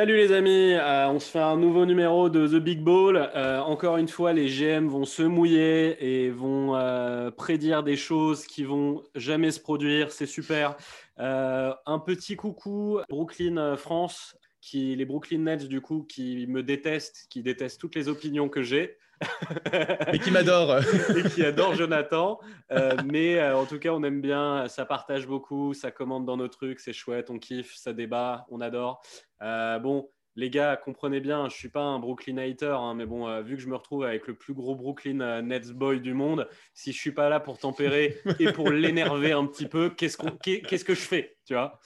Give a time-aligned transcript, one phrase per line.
[0.00, 3.18] Salut les amis, euh, on se fait un nouveau numéro de The Big Ball.
[3.36, 8.46] Euh, encore une fois, les GM vont se mouiller et vont euh, prédire des choses
[8.46, 10.10] qui vont jamais se produire.
[10.10, 10.78] C'est super.
[11.18, 17.42] Un petit coucou Brooklyn France, qui les Brooklyn Nets du coup, qui me détestent, qui
[17.42, 18.96] détestent toutes les opinions que j'ai.
[20.12, 20.78] Et qui m'adore.
[21.16, 22.40] et qui adore Jonathan.
[22.72, 26.36] Euh, mais euh, en tout cas, on aime bien, ça partage beaucoup, ça commente dans
[26.36, 29.02] nos trucs, c'est chouette, on kiffe, ça débat, on adore.
[29.42, 33.42] Euh, bon, les gars, comprenez bien, je suis pas un Brooklyn hater, hein, mais bon,
[33.42, 36.92] vu que je me retrouve avec le plus gros Brooklyn Nets boy du monde, si
[36.92, 40.94] je suis pas là pour tempérer et pour l'énerver un petit peu, qu'est-ce qu'est-ce que
[40.94, 41.80] je fais, tu vois?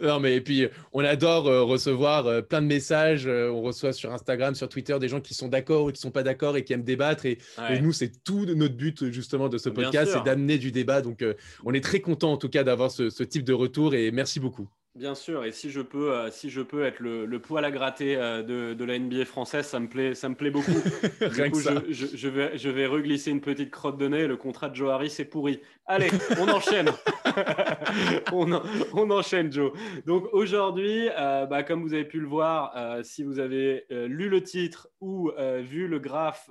[0.00, 3.26] Non, mais et puis on adore euh, recevoir euh, plein de messages.
[3.26, 6.10] euh, on reçoit sur Instagram, sur Twitter des gens qui sont d'accord ou qui sont
[6.10, 7.26] pas d'accord et qui aiment débattre.
[7.26, 7.76] Et, Ouais.
[7.76, 11.02] et nous, c'est tout notre but justement de ce podcast, c'est d'amener du débat.
[11.02, 11.24] Donc,
[11.64, 14.40] on est très content en tout cas d'avoir ce, ce type de retour et merci
[14.40, 14.68] beaucoup.
[14.96, 17.72] Bien sûr, et si je peux, euh, si je peux être le, le poil à
[17.72, 20.70] gratter euh, de, de la NBA française, ça me plaît, ça me plaît beaucoup.
[21.34, 24.28] Du coup, je, je- je vais, je vais reglisser une petite crotte de nez.
[24.28, 25.60] Le contrat de Joe Harris est pourri.
[25.86, 26.06] Allez,
[26.38, 26.90] on enchaîne.
[28.32, 29.72] on, en- on enchaîne, Joe.
[30.06, 32.72] Donc aujourd'hui, euh, bah, comme vous avez pu le voir,
[33.04, 36.48] si vous avez lu le titre ou vu le graphe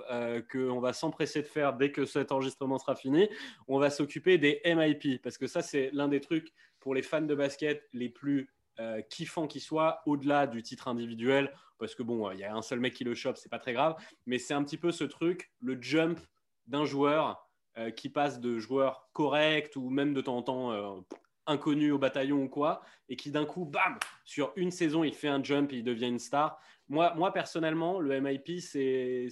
[0.52, 3.26] qu'on va s'empresser de faire dès que cet enregistrement sera fini,
[3.68, 6.48] on va s'occuper des MIP parce que ça, c'est l'un des trucs
[6.84, 11.50] pour les fans de basket les plus euh, kiffants qui soient au-delà du titre individuel
[11.78, 13.72] parce que bon, il y a un seul mec qui le chope, c'est pas très
[13.72, 16.20] grave, mais c'est un petit peu ce truc, le jump
[16.66, 21.00] d'un joueur euh, qui passe de joueur correct ou même de temps en temps euh,
[21.46, 25.28] inconnu au bataillon ou quoi, et qui d'un coup, bam, sur une saison, il fait
[25.28, 26.60] un jump et il devient une star.
[26.88, 29.30] Moi, moi personnellement, le MIP, c'est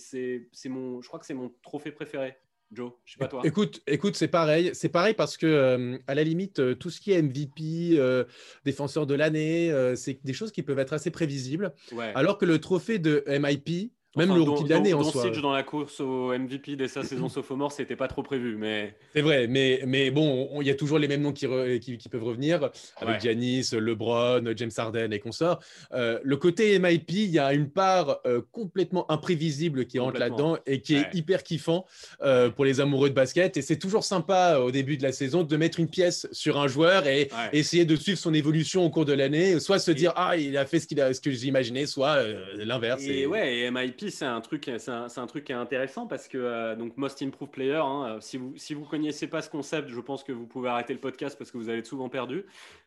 [0.67, 2.37] mon, je crois que c'est mon trophée préféré.
[2.73, 3.43] Joe, je sais pas toi.
[3.45, 4.71] Écoute, écoute, c'est pareil.
[4.73, 8.25] C'est pareil parce que euh, à la limite, euh, tout ce qui est MVP, euh,
[8.65, 11.75] défenseur de l'année, c'est des choses qui peuvent être assez prévisibles.
[11.93, 12.13] Ouais.
[12.15, 15.25] Alors que le trophée de MIP, même Enfin, le Don- rookie de l'année en soi.
[15.25, 18.95] Doncic dans la course au MVP dès sa saison sophomore, c'était pas trop prévu, mais
[19.15, 21.79] C'est vrai, mais, mais bon, on- il y a toujours les mêmes noms qui, re-
[21.79, 22.57] qui, qui peuvent revenir,
[23.01, 23.21] avec Ouais.
[23.21, 25.61] Giannis, LeBron, James Harden et consorts.
[25.93, 30.59] Euh, le côté MIP, il y a une part euh, complètement imprévisible qui rentre là-dedans
[30.67, 31.01] et qui Ouais.
[31.13, 31.87] est hyper kiffant
[32.23, 33.57] euh, pour les amoureux de basket.
[33.57, 36.59] Et c'est toujours sympa euh, au début de la saison de mettre une pièce sur
[36.61, 37.49] un joueur et Ouais.
[37.53, 40.57] essayer de suivre son évolution au cours de l'année, soit se Et- dire ah il
[40.59, 42.19] a fait ce qu'il a, ce que j'imaginais, soit
[42.57, 43.03] l'inverse.
[43.05, 46.29] Et Et- ouais, et MIP, c'est un truc, c'est un, truc qui est intéressant parce
[46.29, 49.51] que euh, donc Most Improved Player, hein, euh, si vous si vous connaissez pas ce
[49.51, 52.09] concept, je pense que vous pouvez arrêter le podcast parce que vous allez être souvent
[52.09, 52.45] perdu.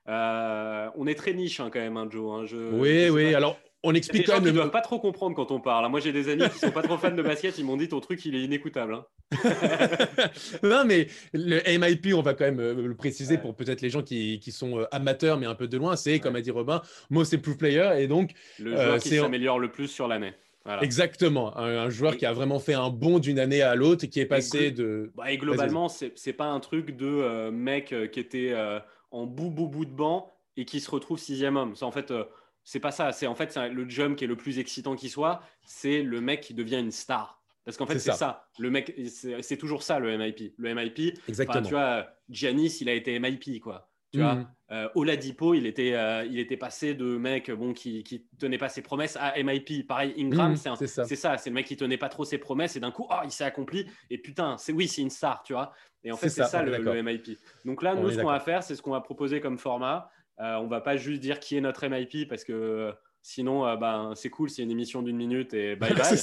[0.07, 2.31] Euh, on est très niche hein, quand même, hein, Joe.
[2.41, 3.31] hein, je- Oui, oui.
[3.31, 3.37] pas.
[3.37, 4.43] Alors on des explique quand même.
[4.45, 5.87] ne le- doivent pas trop comprendre quand on parle.
[5.91, 7.99] Moi, j'ai des amis qui sont pas trop fans de basket, ils m'ont dit ton
[7.99, 8.95] truc, il est inécoutable.
[8.95, 9.05] hein.
[10.63, 13.41] non, mais le MIP, on va quand même le préciser Ouais.
[13.41, 15.95] pour peut-être les gens qui, qui sont amateurs, mais un peu de loin.
[15.95, 17.91] C'est, comme a dit Robin, Most Improved Player.
[17.99, 20.33] Et donc, Le Euh, joueur qui s'améliore le plus sur l'année.
[20.65, 20.83] Voilà.
[20.83, 24.05] exactement, un, un joueur Et- qui a vraiment fait un bond d'une année à l'autre
[24.05, 25.11] et qui est passé gl- de.
[25.15, 28.79] Bah, et globalement, c'est pas un truc de euh, mec euh, qui était euh,
[29.11, 31.75] en bout bout bout de banc et qui se retrouve sixième homme.
[31.75, 32.23] Ça, en fait, euh,
[32.63, 33.11] c'est pas ça.
[33.11, 35.41] C'est en fait le jump qui est le plus excitant qui soit.
[35.65, 37.41] C'est le mec qui devient une star.
[37.63, 38.13] Parce qu'en fait, C'est ça.
[38.13, 38.47] ça.
[38.59, 38.95] Le mec,
[39.41, 40.53] c'est toujours ça le MIP.
[40.57, 41.19] Le MIP.
[41.27, 41.63] Exactement.
[41.63, 43.89] tu vois, Giannis, il a été MIP quoi.
[44.11, 44.47] Tu vois, Mhm.
[44.71, 48.69] Euh, Oladipo, il était, euh, il était passé de mec bon qui, qui tenait pas
[48.69, 49.87] ses promesses à MIP.
[49.87, 51.37] Pareil, Ingram, Mhm, c'est ça.
[51.37, 53.43] c'est le mec qui tenait pas trop ses promesses et d'un coup, oh, il s'est
[53.43, 55.71] accompli et putain, c'est oui, c'est une star, tu vois.
[56.03, 57.37] Et en fait, C'est ça, le, MIP.
[57.63, 60.09] Donc là, On nous, ce qu'on va faire, c'est ce qu'on va proposer comme format.
[60.39, 64.13] Euh, on va pas juste dire qui est notre MIP parce que euh, sinon, ben,
[64.15, 66.17] c'est cool, c'est une émission d'une minute et bye bye.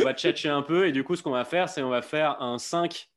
[0.00, 2.02] on va tchatcher un peu et du coup, ce qu'on va faire, c'est on va
[2.02, 3.08] faire un 5,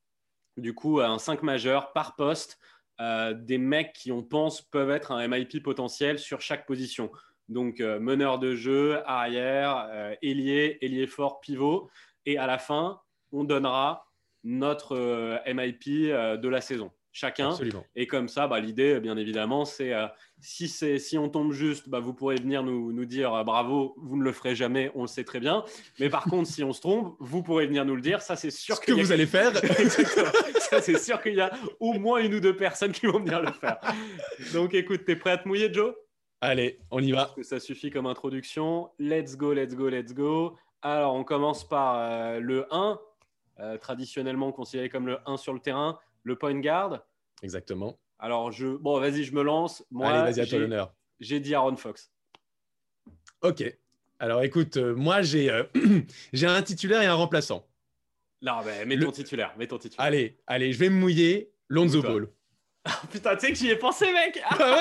[0.57, 2.59] du coup, un 5 majeur par poste
[3.01, 7.11] euh, des mecs qui, on pense, peuvent être un MIP potentiel sur chaque position.
[7.49, 11.89] Donc, euh, meneur de jeu, arrière, euh, ailier, ailier fort, pivot.
[12.25, 13.01] Et à la fin,
[13.31, 14.05] on donnera
[14.43, 16.91] notre MIP de la saison.
[17.15, 17.49] Chacun.
[17.51, 17.85] Absolument.
[17.95, 20.07] Et comme ça, bah, l'idée, bien évidemment, c'est euh,
[20.39, 23.93] si, c'est- si on tombe juste, bah, vous pourrez venir nous, nous dire euh, bravo,
[23.97, 25.63] vous ne le ferez jamais, on le sait très bien.
[25.99, 28.21] Mais par contre, si on se trompe, vous pourrez venir nous le dire.
[28.23, 29.51] Ça, c'est sûr Ce que a- vous allez faire.
[30.59, 33.41] Ça, c'est sûr qu'il y a au moins une ou deux personnes qui vont venir
[33.41, 33.77] le faire.
[34.53, 35.93] Donc, écoute, t'es prêt à te mouiller, Joe?
[36.41, 37.25] Allez, on y va.
[37.25, 38.89] Parce que ça suffit comme introduction.
[38.97, 40.57] Let's go, let's go, let's go.
[40.81, 42.99] Alors, on commence par euh, le 1,
[43.59, 47.01] euh, traditionnellement considéré comme le 1 sur le terrain, le point guard.
[47.41, 47.99] Exactement.
[48.19, 48.67] Alors, je...
[48.67, 49.83] bon, vas-y, je me lance.
[49.91, 50.93] Moi, Allez, vas-y, à toi j'ai- l'honneur.
[51.19, 52.11] j'ai dit Aaron Fox.
[53.41, 53.63] Ok.
[54.19, 55.63] Alors écoute, euh, moi j'ai euh,
[56.33, 57.67] j'ai un titulaire et un remplaçant.
[58.41, 60.05] Non, mais mets Le- ton titulaire, mets ton titulaire.
[60.05, 61.51] Allez, allez, je vais me mouiller.
[61.67, 62.01] Lonzo.
[62.01, 62.29] Ball.
[63.11, 64.41] Putain, tu sais que j'y ai pensé, mec.
[64.45, 64.77] Ah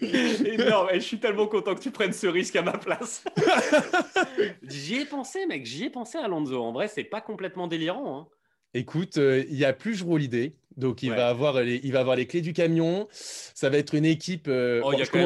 [0.00, 0.06] ouais
[0.54, 0.88] Énorme.
[0.92, 3.24] Et je suis tellement content que tu prennes ce risque à ma place.
[4.62, 5.66] j'y ai pensé, mec.
[5.66, 6.62] J'y ai pensé à Lonzo.
[6.62, 8.18] En vrai, c'est pas complètement délirant.
[8.20, 8.28] hein.
[8.74, 11.16] Écoute, euh, il y a plus Jrue Holiday, donc il Ouais.
[11.16, 13.08] va avoir les, il va avoir les clés du camion.
[13.10, 14.48] Ça va être une équipe.
[14.48, 15.18] euh, Oh, bon, il y a je quand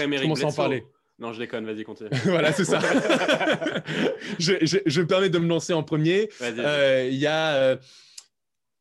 [0.00, 0.84] même, Eric parler.
[1.18, 1.64] Non, je déconne.
[1.64, 2.10] Vas-y, continue.
[2.24, 2.78] voilà, c'est ça.
[4.38, 6.28] je, je- je me permets de me lancer en premier.
[6.42, 7.78] Euh, Il y a.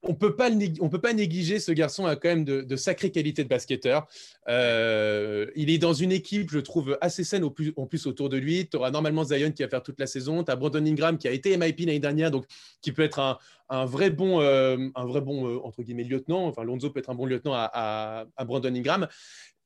[0.05, 0.49] euh, on peut pas
[0.81, 4.07] on peut pas négliger ce garçon a quand même de, sacrées qualités de basketteur.
[4.47, 8.29] Euh, il est dans une équipe, je trouve, assez saine au plus, en plus autour
[8.29, 8.67] de lui.
[8.67, 10.43] Tu auras normalement Zion qui va faire toute la saison.
[10.43, 12.45] Tu as Brandon Ingram qui a été MIP l'année dernière, donc
[12.81, 16.47] qui peut être un, vrai bon, euh, un vrai bon euh, entre guillemets lieutenant.
[16.47, 19.07] Enfin, Lonzo peut être un bon lieutenant à, Brandon Ingram.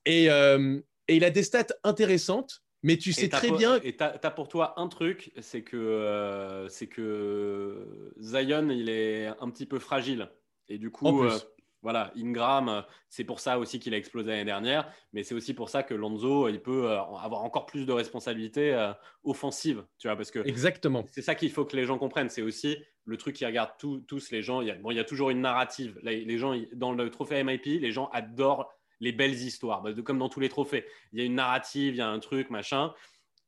[0.08, 3.80] Euh, et il a des stats intéressantes, mais tu sais très pour- bien.
[3.84, 9.28] Et t'as as pour toi un truc, c'est que, euh, c'est que Zion, il est
[9.28, 10.30] un petit peu fragile.
[10.68, 11.38] Et du coup, euh,
[11.82, 14.92] voilà, Ingram, c'est pour ça aussi qu'il a explosé l'année dernière.
[15.14, 18.74] Mais c'est aussi pour ça que Lonzo, il peut euh, avoir encore plus de responsabilités
[18.74, 18.92] euh,
[19.24, 19.84] offensives.
[19.98, 21.06] Tu vois, parce que Exactement.
[21.12, 22.30] c'est ça qu'il faut que les gens comprennent.
[22.30, 24.62] C'est aussi le truc qui regarde tout- tous les gens.
[24.62, 25.98] Il y, a, bon, il y a toujours une narrative.
[26.04, 30.30] Les gens, dans le trophée MIP, les gens adorent les belles histoires, Bah, comme dans
[30.30, 30.86] tous les trophées.
[31.14, 32.94] Il y a une narrative, il y a un truc, machin.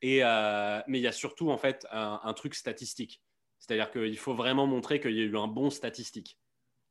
[0.02, 3.22] Et, euh, mais il y a surtout, en fait, un, un truc statistique.
[3.60, 6.38] C'est-à-dire qu'il faut vraiment montrer qu'il y a eu un bon statistique.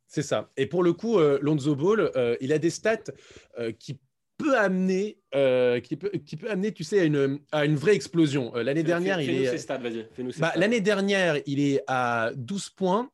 [0.07, 0.51] C'est ça.
[0.57, 2.99] Et pour le coup, euh, Lonzo Ball, euh, il a des stats
[3.79, 3.99] qui
[4.39, 7.95] peut amener, euh, qui peut, qui peut amener, tu sais, à une, à une vraie
[7.95, 8.57] explosion.
[8.57, 9.79] Euh, L'année dernière, Fais- il est, stats,
[10.39, 13.11] bah, l'année dernière, il est à 12 points,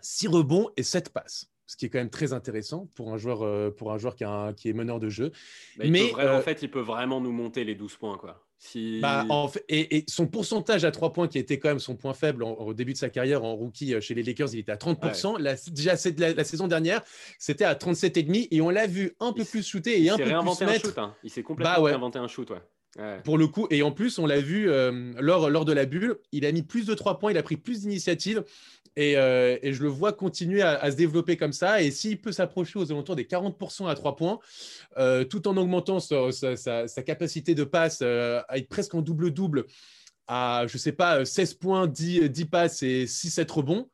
[0.00, 1.50] 6 rebonds et 7 passes.
[1.70, 4.24] Ce qui est quand même très intéressant pour un joueur, euh, pour un joueur qui,
[4.24, 5.30] a un- qui est meneur de jeu.
[5.76, 8.16] Bah, mais, vraiment- euh, En fait, il peut vraiment nous monter les 12 points.
[8.16, 8.42] Quoi.
[8.56, 8.98] Si...
[9.02, 11.94] Bah, en fait, et, et son pourcentage à 3 points, qui était quand même son
[11.94, 14.60] point faible en- au début de sa carrière en rookie euh, chez les Lakers, il
[14.60, 15.36] était à 30%.
[15.38, 17.02] La, déjà, cette- la, la saison dernière,
[17.38, 18.48] c'était à 37,5%.
[18.50, 20.68] Et on l'a vu un peu Il plus shooter et un peu plus réinventé un
[20.68, 20.86] mettre.
[20.86, 20.98] shoot.
[20.98, 21.14] hein.
[21.22, 21.90] Il s'est complètement Bah ouais.
[21.90, 22.50] réinventé un shoot.
[22.50, 22.56] Ouais.
[22.98, 23.20] Ouais.
[23.24, 26.18] Pour le coup, et en plus, on l'a vu euh, lors, lors de la bulle,
[26.32, 28.42] il a mis plus de 3 points, il a pris plus d'initiatives.
[28.96, 31.80] Et, euh, et je le vois continuer à, à se développer comme ça.
[31.82, 34.40] Et s'il peut s'approcher aux alentours des 40% à 3 points,
[34.96, 38.94] euh, tout en augmentant sa, sa- sa- sa capacité de passe euh, à être presque
[38.96, 39.66] en double-double,
[40.26, 43.88] à, je sais pas, 16 points, 10, 10 passes et 6-7 rebonds,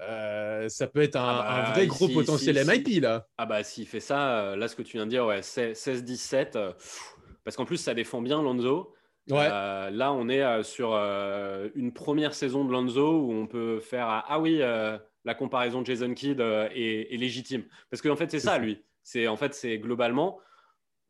[0.00, 2.70] euh, ça peut être un, Ah bah, un vrai gros si, potentiel si, si.
[2.70, 3.26] MIP, là.
[3.38, 6.56] Ah bah s'il fait ça, euh, là ce que tu viens de dire, ouais, 16-17,
[6.56, 7.15] euh, pff,
[7.46, 8.92] parce qu'en plus ça défend bien Lonzo.
[9.30, 9.48] Ouais.
[9.50, 13.80] Euh, là on est euh, sur euh, une première saison de Lonzo où on peut
[13.80, 18.14] faire ah, ah oui euh, la comparaison de Jason Kidd est, est légitime parce qu'en
[18.16, 18.84] fait c'est ça lui.
[19.02, 20.38] C'est en fait c'est globalement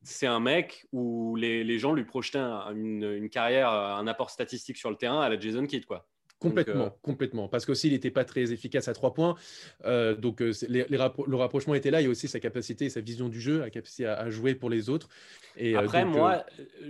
[0.03, 4.31] c'est un mec où les, les gens lui projetaient un- une, une carrière, un apport
[4.31, 6.07] statistique sur le terrain à la Jason Kidd quoi.
[6.39, 7.49] Complètement, euh, complètement.
[7.49, 9.37] Parce qu'aussi, il n'était pas très efficace à trois points.
[9.85, 12.01] Euh, donc, euh, les- les rappro- le rapprochement était là.
[12.01, 14.55] Il y a aussi sa capacité sa vision du jeu, la capacité à, à jouer
[14.55, 15.09] pour les autres.
[15.57, 16.45] Et, Après, donc, moi,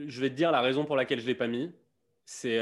[0.07, 1.71] je vais te dire la raison pour laquelle je ne l'ai pas mis.
[2.25, 2.61] C'est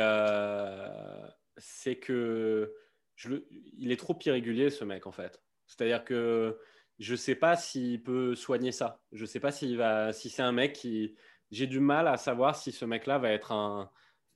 [1.56, 2.74] c'est que
[3.14, 3.46] je le-
[3.78, 5.40] il est trop irrégulier, ce mec, en fait.
[5.66, 6.58] C'est-à-dire que
[6.98, 9.00] je ne sais pas s'il peut soigner ça.
[9.12, 11.14] Je ne sais pas s'il va, si c'est un mec qui.
[11.50, 13.90] J'ai du mal à savoir si ce mec-là va être un.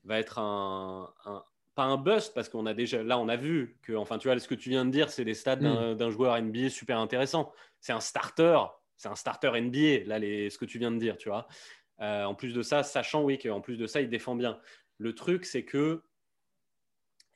[0.04, 1.44] Va être un, un-
[1.78, 4.38] pas un bust parce qu'on a déjà là on a vu que enfin tu vois
[4.38, 7.52] ce que tu viens de dire c'est des stats d'un d'un joueur NBA super intéressant
[7.80, 8.58] c'est un starter
[8.96, 11.46] c'est un starter NBA là les, ce que tu viens de dire tu vois
[12.00, 14.60] euh, en plus de ça, sachant oui qu'en plus de ça, il défend bien.
[14.98, 16.02] Le truc, c'est que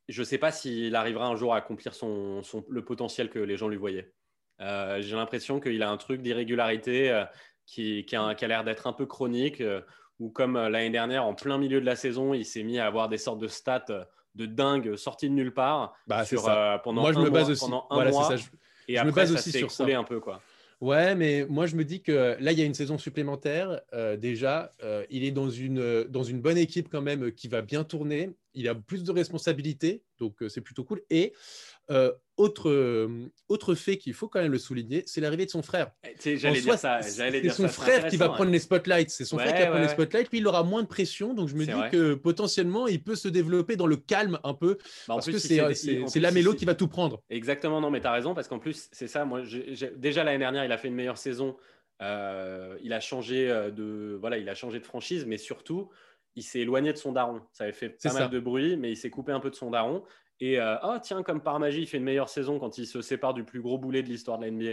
[0.09, 3.57] je sais pas s'il arrivera un jour à accomplir son, son- le potentiel que les
[3.57, 4.13] gens lui voyaient.
[4.61, 7.25] Euh, J'ai l'impression qu'il a un truc d'irrégularité euh,
[7.67, 9.81] qui, qui a, qui a l'air d'être un peu chronique, euh,
[10.21, 13.09] ou comme l'année dernière, en plein milieu de la saison, il s'est mis à avoir
[13.09, 16.75] des sortes de stats de dingue sorties de nulle part bah, c'est sur, ça.
[16.75, 17.61] euh, pendant Moi, je un me base mois- aussi.
[17.65, 18.37] pendant un Voilà, mois, c'est ça.
[18.37, 19.85] Je- et je me après base ça aussi s'est sur ça.
[19.85, 20.41] un peu quoi.
[20.81, 23.81] Ouais, mais moi, je me dis que là, il y a une saison supplémentaire.
[23.93, 27.31] Euh, déjà, euh, il est dans une, euh, dans une bonne équipe quand même euh,
[27.31, 28.33] qui va bien tourner.
[28.55, 31.03] Il a plus de responsabilités, donc euh, c'est plutôt cool.
[31.09, 31.35] Et
[31.93, 35.63] euh, autre, euh, autre fait qu'il faut quand même le souligner, c'est l'arrivée de son
[35.63, 35.91] frère.
[36.03, 36.39] Eh, c'est
[37.51, 39.11] son frère qui va prendre les spotlights.
[39.11, 40.29] C'est son Ouais, frère qui va prendre ouais, les spotlights.
[40.29, 41.35] Puis il aura moins de pression.
[41.35, 41.91] Donc je me dis vrai.
[41.91, 44.79] que potentiellement, il peut se développer dans le calme un peu.
[45.07, 47.23] Bah, parce plus, que c'est euh, c'est- qui va tout prendre.
[47.29, 49.43] Exactement, non, mais tu as raison, parce qu'en plus, c'est ça, moi,
[49.97, 51.57] déjà l'année dernière, il a fait une meilleure saison.
[52.01, 55.91] Euh, il a changé de voilà, il a changé de franchise, mais surtout,
[56.35, 57.43] il s'est éloigné de son daron.
[57.53, 58.21] Ça avait fait pas ça.
[58.21, 60.03] mal de bruit, mais il s'est coupé un peu de son daron.
[60.43, 63.01] Et euh, oh tiens, comme par magie, il fait une meilleure saison quand il se
[63.01, 64.73] sépare du plus gros boulet de l'histoire de la NBA.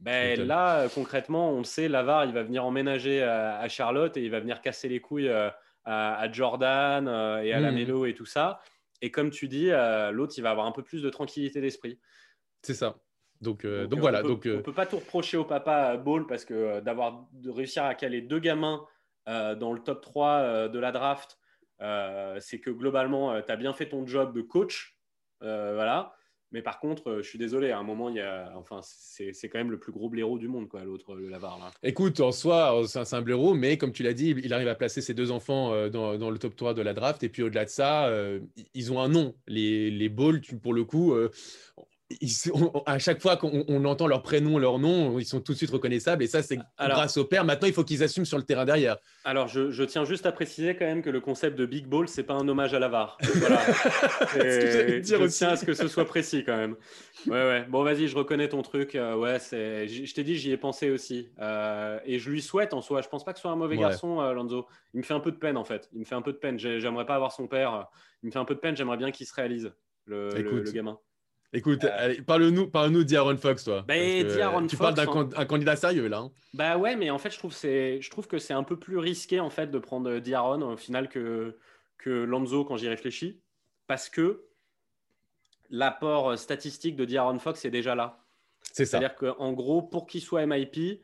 [0.00, 4.16] Ben, là, euh, concrètement, on le sait, Lavar, il va venir emménager à, à Charlotte
[4.16, 5.50] et il va venir casser les couilles euh,
[5.84, 7.60] à, à Jordan euh, et à.
[7.60, 8.60] Lamelo et tout ça.
[9.02, 12.00] Et comme tu dis, euh, l'autre, il va avoir un peu plus de tranquillité d'esprit.
[12.62, 12.96] C'est ça.
[13.42, 14.20] Donc, euh, Donc, donc euh, voilà.
[14.20, 16.54] on peut, donc, euh, on peut pas tout reprocher au papa euh, Ball parce que
[16.54, 18.86] euh, d'avoir de réussir à caler deux gamins
[19.28, 21.38] euh, dans le top 3 euh, de la draft,
[21.82, 24.93] euh, c'est que globalement, tu as bien fait ton job de coach.
[25.44, 26.12] Euh, voilà.
[26.52, 29.48] Mais par contre, euh, je suis désolé, à un moment, il y a, enfin, c'est
[29.48, 31.72] quand même le plus gros blaireau du monde, quoi, l'autre, le Lavar.
[31.82, 34.76] Écoute, en soi, euh, c'est un, blaireau, mais comme tu l'as dit, il arrive à
[34.76, 37.22] placer ses deux enfants dans, le top 3 de la draft.
[37.24, 38.08] Et puis au-delà de ça,
[38.74, 39.34] ils ont un nom.
[39.48, 41.14] Les, les Balls, pour le coup,
[42.20, 45.52] ils sont- à chaque fois qu'on on entend leur prénom, leur nom, ils sont tout
[45.52, 46.22] de suite reconnaissables.
[46.22, 47.44] Et ça, c'est grâce au père.
[47.44, 48.96] Maintenant, il faut qu'ils assument sur le terrain derrière.
[49.24, 52.06] Alors, je, je tiens juste à préciser quand même que le concept de Big Ball,
[52.08, 53.16] c'est pas un hommage à Lavar.
[53.36, 53.58] Voilà.
[54.44, 55.38] Et dire je aussi.
[55.38, 56.76] tiens à ce que ce soit précis quand même.
[57.26, 57.64] Ouais, ouais.
[57.68, 58.94] Bon, vas-y, je reconnais ton truc.
[58.94, 59.88] Euh, ouais, c'est.
[59.88, 61.30] Je t'ai dit, j'y ai pensé aussi.
[61.40, 63.00] Euh, et je lui souhaite en soi.
[63.00, 63.80] Je pense pas que ce soit un mauvais Ouais.
[63.82, 64.34] garçon, euh.
[64.92, 65.88] Il me fait un peu de peine en fait.
[65.94, 66.58] Il me fait un peu de peine.
[66.58, 67.86] J'ai- J'aimerais pas avoir son père.
[68.22, 68.76] Il me fait un peu de peine.
[68.76, 69.72] J'aimerais bien qu'il se réalise,
[70.04, 70.62] le, le- Écoute.
[70.66, 70.98] le gamin.
[71.54, 72.14] Écoute, Euh.
[72.26, 73.84] parle-nous parle d'Aaron Fox, toi.
[73.86, 75.28] Ben, que, d'Aaron tu parles Fox, d'un hein.
[75.30, 76.18] can- un candidat sérieux, là.
[76.18, 76.32] hein.
[76.52, 78.98] Bah ouais, mais en fait, je trouve, c'est, je trouve que c'est un peu plus
[78.98, 81.56] risqué en fait de prendre Diaron au final que,
[81.98, 83.40] que Lonzo quand j'y réfléchis,
[83.86, 84.44] parce que
[85.70, 88.20] l'apport statistique de Diaron Fox est déjà là.
[88.72, 88.98] C'est ça.
[88.98, 91.00] C'est-à-dire qu'en gros, pour qu'il soit MIP,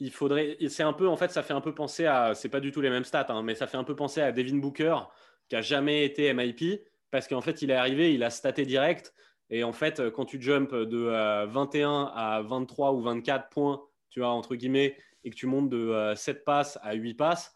[0.00, 0.56] il faudrait.
[0.68, 2.34] C'est un peu, en fait, ça fait un peu penser à.
[2.34, 4.32] C'est pas du tout les mêmes stats, hein, mais ça fait un peu penser à
[4.32, 4.96] Devin Booker,
[5.48, 9.14] qui a jamais été MIP, parce qu'en fait, il est arrivé, il a staté direct.
[9.50, 14.20] Et en fait, quand tu jumps de euh, 21 à 23 ou 24 points, tu
[14.20, 17.54] vois, entre guillemets, et que tu montes de euh, 7 passes à 8 passes,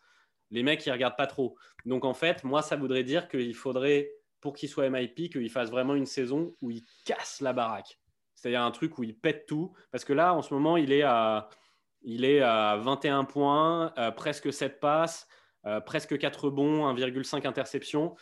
[0.51, 1.57] les mecs, ils regardent pas trop.
[1.85, 5.71] Donc, en fait, moi, ça voudrait dire qu'il faudrait, pour qu'il soit MIP, qu'il fasse
[5.71, 7.99] vraiment une saison où il casse la baraque.
[8.35, 9.73] C'est-à-dire un truc où il pète tout.
[9.91, 11.49] Parce que là, en ce moment, il est à,
[12.03, 15.27] il est à 21 points, euh, presque 7 passes,
[15.67, 18.15] euh, presque 4 bons, 1,5 interceptions.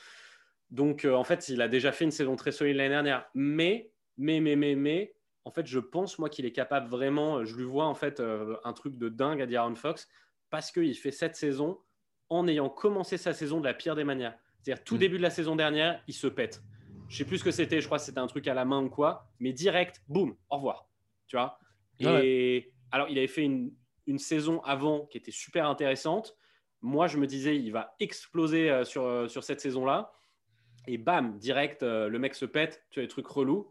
[0.74, 3.26] Donc, euh, en fait, il a déjà fait une saison très solide l'année dernière.
[3.32, 5.14] Mais, mais, mais, mais, mais,
[5.44, 8.56] en fait, je pense, moi, qu'il est capable vraiment, je lui vois, en fait, euh,
[8.64, 10.08] un truc de dingue à D'Aaron Fox,
[10.50, 11.78] parce qu'il fait cette saison
[12.28, 14.36] en ayant commencé sa saison de la pire des manières.
[14.62, 14.98] C'est-à-dire, tout Mm.
[14.98, 16.60] début de la saison dernière, il se pète.
[17.08, 18.82] Je sais plus ce que c'était, je crois que c'était un truc à la main
[18.82, 20.88] ou quoi, mais direct, boum, au revoir.
[21.28, 21.56] Tu vois?
[22.00, 22.72] Et Ouais.
[22.90, 23.72] alors, il avait fait une,
[24.08, 26.36] une saison avant qui était super intéressante.
[26.80, 30.10] Moi, je me disais, il va exploser euh, sur, euh, sur cette saison-là.
[30.86, 33.70] Et bam, direct, euh, le mec se pète, tu as des trucs relous.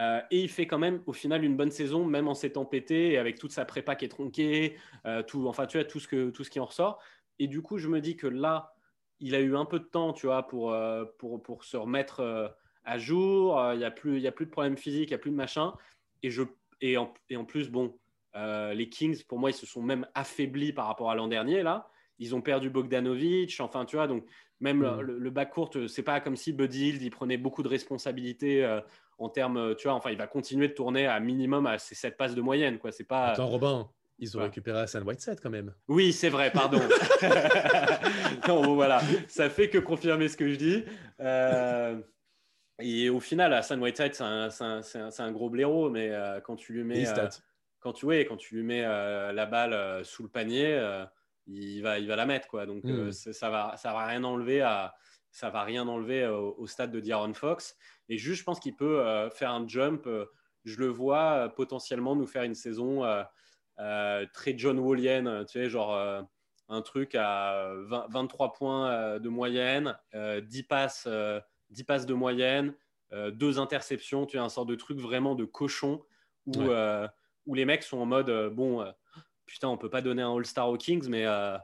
[0.00, 3.18] Euh, et il fait quand même, au final, une bonne saison, même en s'étant pété,
[3.18, 6.30] avec toute sa prépa qui est tronquée, euh, tout, enfin, tu vois, tout ce, que,
[6.30, 7.02] tout ce qui en ressort.
[7.38, 8.74] Et du coup, je me dis que là,
[9.18, 10.74] il a eu un peu de temps, tu vois, pour,
[11.18, 13.60] pour, pour se remettre à jour.
[13.74, 15.30] Il n'y a, plus- il y a plus de problèmes physiques, il n'y a plus
[15.30, 15.74] de machin.
[16.22, 16.42] Et, je,
[16.80, 17.98] et, en, et en plus, bon,
[18.34, 21.90] les Kings, pour moi, ils se sont même affaiblis par rapport à l'an dernier, là.
[22.18, 24.24] Ils ont perdu Bogdanovic, enfin, tu vois, donc
[24.60, 25.00] même Mhm.
[25.00, 28.64] le, le backcourt, euh, c'est pas comme si Buddy Hield, il prenait beaucoup de responsabilités
[28.64, 28.80] euh,
[29.18, 31.94] en termes, euh, tu vois, enfin, il va continuer de tourner à minimum à ses
[31.94, 32.92] 7 passes de moyenne, quoi.
[32.92, 33.28] C'est pas.
[33.28, 33.88] Attends, Robin,
[34.18, 34.46] ils ont Ouais.
[34.46, 35.74] récupéré Hassan Whiteside quand même.
[35.88, 36.78] Oui, c'est vrai, pardon.
[38.48, 40.84] non, bon, voilà, ça fait que confirmer ce que je dis.
[41.20, 41.98] Euh,
[42.80, 46.40] et au final, Hassan Whiteside, c'est un, c'est un- un- un gros blaireau, mais euh,
[46.40, 47.28] quand tu lui mets, euh,
[47.80, 50.78] quand tu, ouais, quand tu lui mets la balle sous le panier,
[51.46, 52.48] il, va, il va la mettre.
[52.48, 52.66] Quoi.
[52.66, 53.12] Donc, euh, Mm.
[53.12, 54.94] c'est- ça va, ça va rien enlever à,
[55.30, 57.76] ça va rien enlever au, au stade de D'Aaron Fox.
[58.08, 60.06] Et juste, je pense qu'il peut euh, faire un jump.
[60.06, 60.26] euh,
[60.64, 63.02] je le vois potentiellement nous faire une saison
[64.32, 65.94] très John Wallian, euh, tu sais, genre
[66.68, 72.14] un truc à 20 23 points de moyenne, euh, 10 passes, euh, 10 passes de
[72.14, 72.74] moyenne,
[73.32, 76.04] deux interceptions, tu as un sort de truc vraiment de cochon
[76.46, 77.06] où, Ouais.
[77.46, 78.84] où les mecs sont en mode bon,
[79.50, 81.56] putain, on peut pas donner un All-Star aux Kings, mais euh,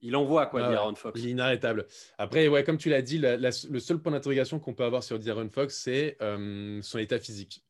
[0.00, 1.20] il envoie quoi, Ah Fox.
[1.20, 1.86] Il est inarrêtable.
[2.18, 5.02] Après, ouais, comme tu l'as dit, la- la- le seul point d'interrogation qu'on peut avoir
[5.04, 7.62] sur D'Aaron Fox, c'est euh, son état physique.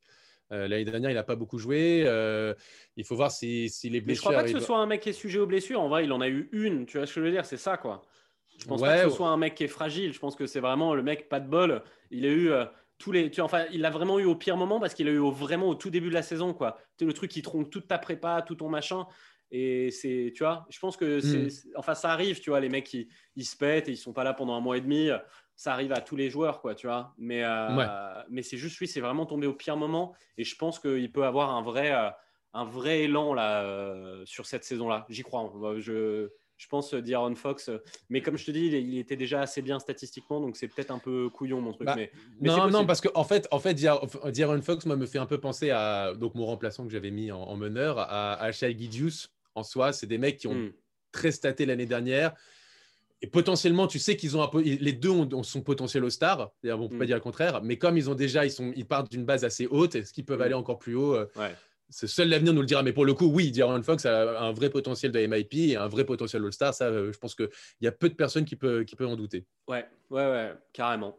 [0.50, 2.04] Euh, L'année dernière, il n'a pas beaucoup joué.
[2.06, 2.54] euh,
[2.96, 4.86] il faut voir si, si les Mais je blessures crois pas que ce soit un
[4.86, 5.80] mec qui est sujet aux blessures.
[5.80, 6.84] En vrai, il en a eu une.
[6.86, 8.02] Tu vois ce que je veux dire C'est ça, quoi.
[8.58, 9.12] Je pense pas Ouais, que ce ouais.
[9.14, 10.12] soit un mec qui est fragile.
[10.12, 11.82] Je pense que c'est vraiment le mec pas de bol.
[12.10, 12.66] Il a eu euh,
[12.98, 13.30] tous les.
[13.30, 15.30] Tu vois, enfin, il l'a vraiment eu au pire moment parce qu'il a eu au-
[15.32, 16.76] vraiment au tout début de la saison, quoi.
[16.98, 19.06] C'est le truc qui tronque toute ta prépa, tout ton machin.
[19.54, 21.50] Et c'est, tu vois, je pense que c'est, Mm.
[21.50, 24.14] c'est- enfin, ça arrive, tu vois, les mecs qui ils se pètent et ils sont
[24.14, 25.10] pas là pendant un mois et demi.
[25.54, 27.12] Ça arrive à tous les joueurs, quoi, tu vois.
[27.18, 27.86] Mais, euh, Ouais.
[28.30, 30.14] mais c'est juste lui, c'est vraiment tombé au pire moment.
[30.38, 32.08] Et je pense qu'il peut avoir un vrai, euh,
[32.54, 35.04] un vrai élan là euh, sur cette saison-là.
[35.10, 35.40] J'y crois.
[35.40, 35.74] hein.
[35.78, 37.70] Je, je pense D'Aaron Fox.
[38.08, 40.90] Mais comme je te dis, il, il était déjà assez bien statistiquement, donc c'est peut-être
[40.90, 41.86] un peu couillon mon truc.
[41.86, 45.18] Bah, mais, non, non, parce qu'en en fait, en fait D'Aaron Fox moi, me fait
[45.18, 48.52] un peu penser à donc, mon remplaçant que j'avais mis en, en meneur, à, à
[48.52, 49.28] Shai Gilgeous.
[49.54, 50.72] En soi, c'est des mecs qui ont Hmm.
[51.12, 52.34] très staté l'année dernière.
[53.20, 56.10] Et potentiellement, tu sais qu'ils ont un peu, les deux ont, ont son potentiel au
[56.10, 56.50] star.
[56.64, 57.06] On ne peut pas Mm.
[57.06, 57.62] dire le contraire.
[57.62, 59.94] Mais comme ils ont déjà, ils, sont, ils partent d'une base assez haute.
[59.94, 60.42] Est-ce qu'ils peuvent Mm.
[60.42, 61.54] aller encore plus haut euh, Ouais.
[61.88, 62.82] c'est seul l'avenir nous le dira.
[62.82, 65.86] Mais pour le coup, oui, D'Aaron Fox a un vrai potentiel de MIP et un
[65.86, 66.74] vrai potentiel All-Star.
[66.74, 67.48] Ça, euh, je pense qu'il
[67.82, 69.46] y a peu de personnes qui peuvent, qui peuvent en douter.
[69.68, 71.16] Ouais, ouais, ouais, carrément.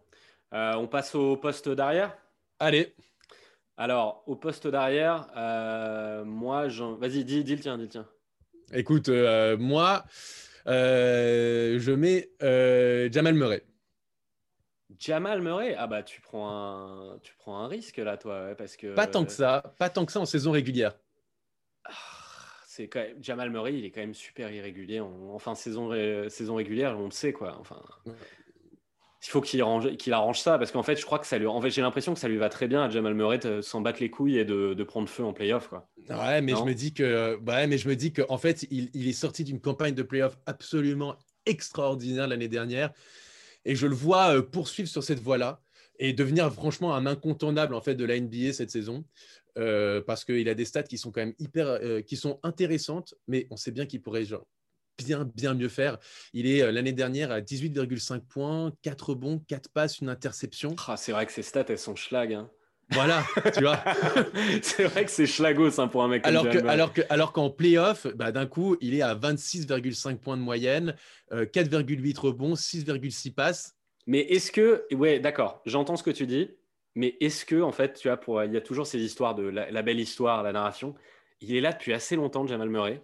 [0.54, 2.18] Euh, on passe au poste d'arrière?
[2.60, 2.96] Allez.
[3.78, 8.08] Alors, au poste d'arrière, euh, moi, vas-y, dis, dis le tien, dis le tien.
[8.72, 10.06] Écoute, moi,
[10.66, 12.30] je mets
[13.12, 13.64] Jamal Murray.
[15.00, 18.94] Jamal Murray, ah bah tu prends un, tu prends un risque là, toi, parce que.
[18.94, 20.94] Pas tant que ça, pas tant que ça en saison régulière.
[21.84, 21.92] Ah,
[22.68, 25.02] c'est quand même, Jamal Murray, il est quand même super irrégulier.
[25.02, 25.92] En, enfin, saison,
[26.30, 27.58] saison régulière, on le sait quoi.
[27.60, 27.82] Enfin,
[29.26, 31.48] il faut qu'il arrange, qu'il arrange ça parce qu'en fait, je crois que ça lui,
[31.48, 33.82] en fait, j'ai l'impression que ça lui va très bien à Jamal Murray de s'en
[33.82, 35.88] battre les couilles et de, de prendre feu en playoff quoi.
[36.10, 38.90] Ouais, mais je me dis que, ouais, mais je me dis que en fait, il,
[38.94, 41.16] il est sorti d'une campagne de playoff absolument
[41.46, 42.92] extraordinaire l'année dernière.
[43.66, 45.62] Et je le vois euh, poursuivre sur cette voie-là
[46.00, 49.06] et devenir franchement un incontournable en fait de la NBA cette saison.
[49.60, 53.14] Euh, parce qu'il a des stats qui sont quand même hyper, euh, qui sont intéressantes,
[53.28, 54.48] mais on sait bien qu'il pourrait genre,
[54.98, 55.98] bien, bien mieux faire.
[56.34, 60.76] Il est l'année dernière à 18,5 points, 4 bons, 4 passes, une interception.
[60.88, 62.34] Ah, c'est vrai que ces stats, elles sont schlag.
[62.34, 62.50] Hein.
[62.90, 63.24] Voilà,
[63.54, 63.84] tu vois.
[64.62, 67.50] c'est vrai que c'est schlagos hein, pour un mec alors que, alors que Alors qu'en
[67.50, 70.96] playoff, bah, d'un coup, il est à 26,5 points de moyenne,
[71.32, 73.76] 4,8 euh, rebonds, 6,6 passes.
[74.06, 76.52] Mais est-ce que, ouais, d'accord, j'entends ce que tu dis,
[76.96, 79.44] mais est-ce que, en fait, tu vois, pour, il y a toujours ces histoires de
[79.44, 80.94] la, belle histoire, la narration.
[81.42, 83.02] Il est là depuis assez longtemps, Jamal Murray.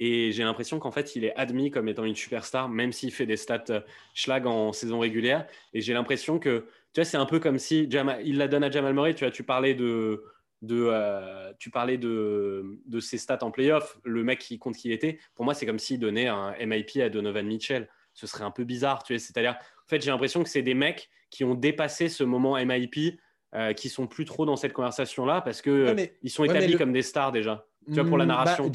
[0.00, 3.26] Et j'ai l'impression qu'en fait, il est admis comme étant une superstar, même s'il fait
[3.26, 3.80] des stats euh,
[4.14, 5.46] schlag en saison régulière.
[5.74, 7.88] Et j'ai l'impression que tu vois, c'est un peu comme si
[8.24, 9.14] il la donne à Jamal Murray.
[9.14, 10.24] Tu vois, tu parlais de,
[10.62, 14.92] de euh, tu parlais de, de ses stats en playoff, le mec qui compte qui
[14.92, 15.18] était.
[15.34, 17.88] Pour moi, c'est comme s'il donnait un MIP à Donovan Mitchell.
[18.14, 19.20] Ce serait un peu bizarre, tu vois.
[19.20, 23.18] C'est-à-dire, en fait, j'ai l'impression que c'est des mecs qui ont dépassé ce moment MIP,
[23.54, 27.02] euh, qui sont plus trop dans cette conversation-là parce que ils sont établis comme des
[27.02, 27.66] stars déjà.
[27.86, 28.72] Tu vois, pour la hmm, bah, narration.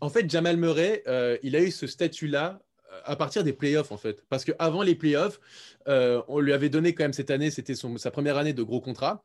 [0.00, 2.60] en fait, Jamal Murray, euh, il a eu ce statut-là
[3.04, 4.24] à partir des playoffs en fait.
[4.28, 5.40] Parce qu'avant les playoffs,
[5.88, 8.80] euh, on lui avait donné quand même cette année, c'était sa première année de gros
[8.80, 9.24] contrat.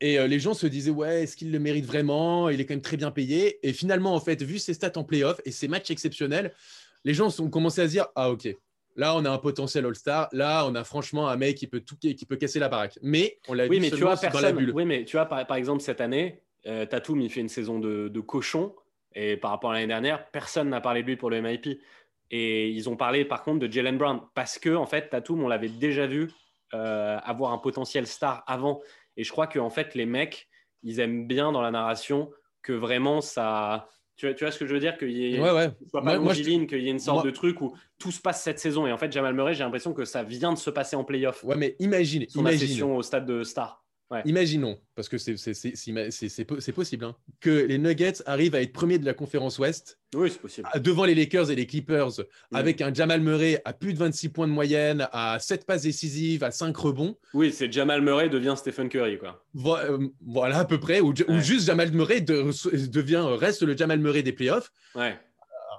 [0.00, 2.48] Et euh, les gens se disaient, ouais, est-ce qu'il le mérite vraiment?
[2.48, 3.58] Il est quand même très bien payé.
[3.66, 6.52] Et finalement, en fait, vu ses stats en playoffs et ses matchs exceptionnels,
[7.04, 8.48] les gens ont commencé à se dire, ah ok,
[8.96, 11.96] là on a un potentiel All-Star, là on a franchement un mec qui peut, tout,
[11.96, 12.98] qui peut casser la baraque.
[13.02, 14.72] Mais on l'a oui, vu mais tu vois, dans la bulle.
[14.74, 18.08] Oui, mais tu vois, par, exemple, cette année, euh, Tatum, il fait une saison de,
[18.08, 18.74] de cochon.
[19.14, 21.80] Et par rapport à l'année dernière, personne n'a parlé de lui pour le MIP.
[22.30, 25.48] Et ils ont parlé par contre de Jalen Brown parce que en fait, Tatum, on
[25.48, 26.30] l'avait déjà vu
[26.72, 28.80] euh, avoir un potentiel star avant.
[29.16, 30.48] Et je crois que en fait, les mecs,
[30.82, 32.30] ils aiment bien dans la narration
[32.62, 33.88] que vraiment ça.
[34.16, 34.96] Tu vois, tu vois ce que je veux dire?
[34.96, 35.70] Qu'il y ait ouais, ouais.
[35.90, 38.58] soit pas moi, qu'il y ait une sorte de truc où tout se passe cette
[38.58, 38.86] saison.
[38.86, 41.44] Et en fait, Jamal Murray, j'ai l'impression que ça vient de se passer en playoff.
[41.44, 42.82] Ouais, mais imagine, son imagine.
[42.84, 43.83] au stade de star.
[44.24, 49.14] Imaginons, parce que c'est possible, hein, que les Nuggets arrivent à être premiers de la
[49.14, 49.98] conférence Ouest.
[50.14, 50.68] Oui, c'est possible.
[50.76, 52.20] Devant les Lakers et les Clippers,
[52.52, 56.44] avec un Jamal Murray à plus de 26 points de moyenne, à 7 passes décisives,
[56.44, 57.16] à 5 rebonds.
[57.32, 59.18] Oui, c'est Jamal Murray devient Stephen Curry.
[59.18, 59.44] Quoi.
[59.66, 61.00] Euh, voilà, à peu près.
[61.00, 64.70] Ou, juste Jamal Murray devient, reste le Jamal Murray des playoffs.
[64.94, 65.18] Ouais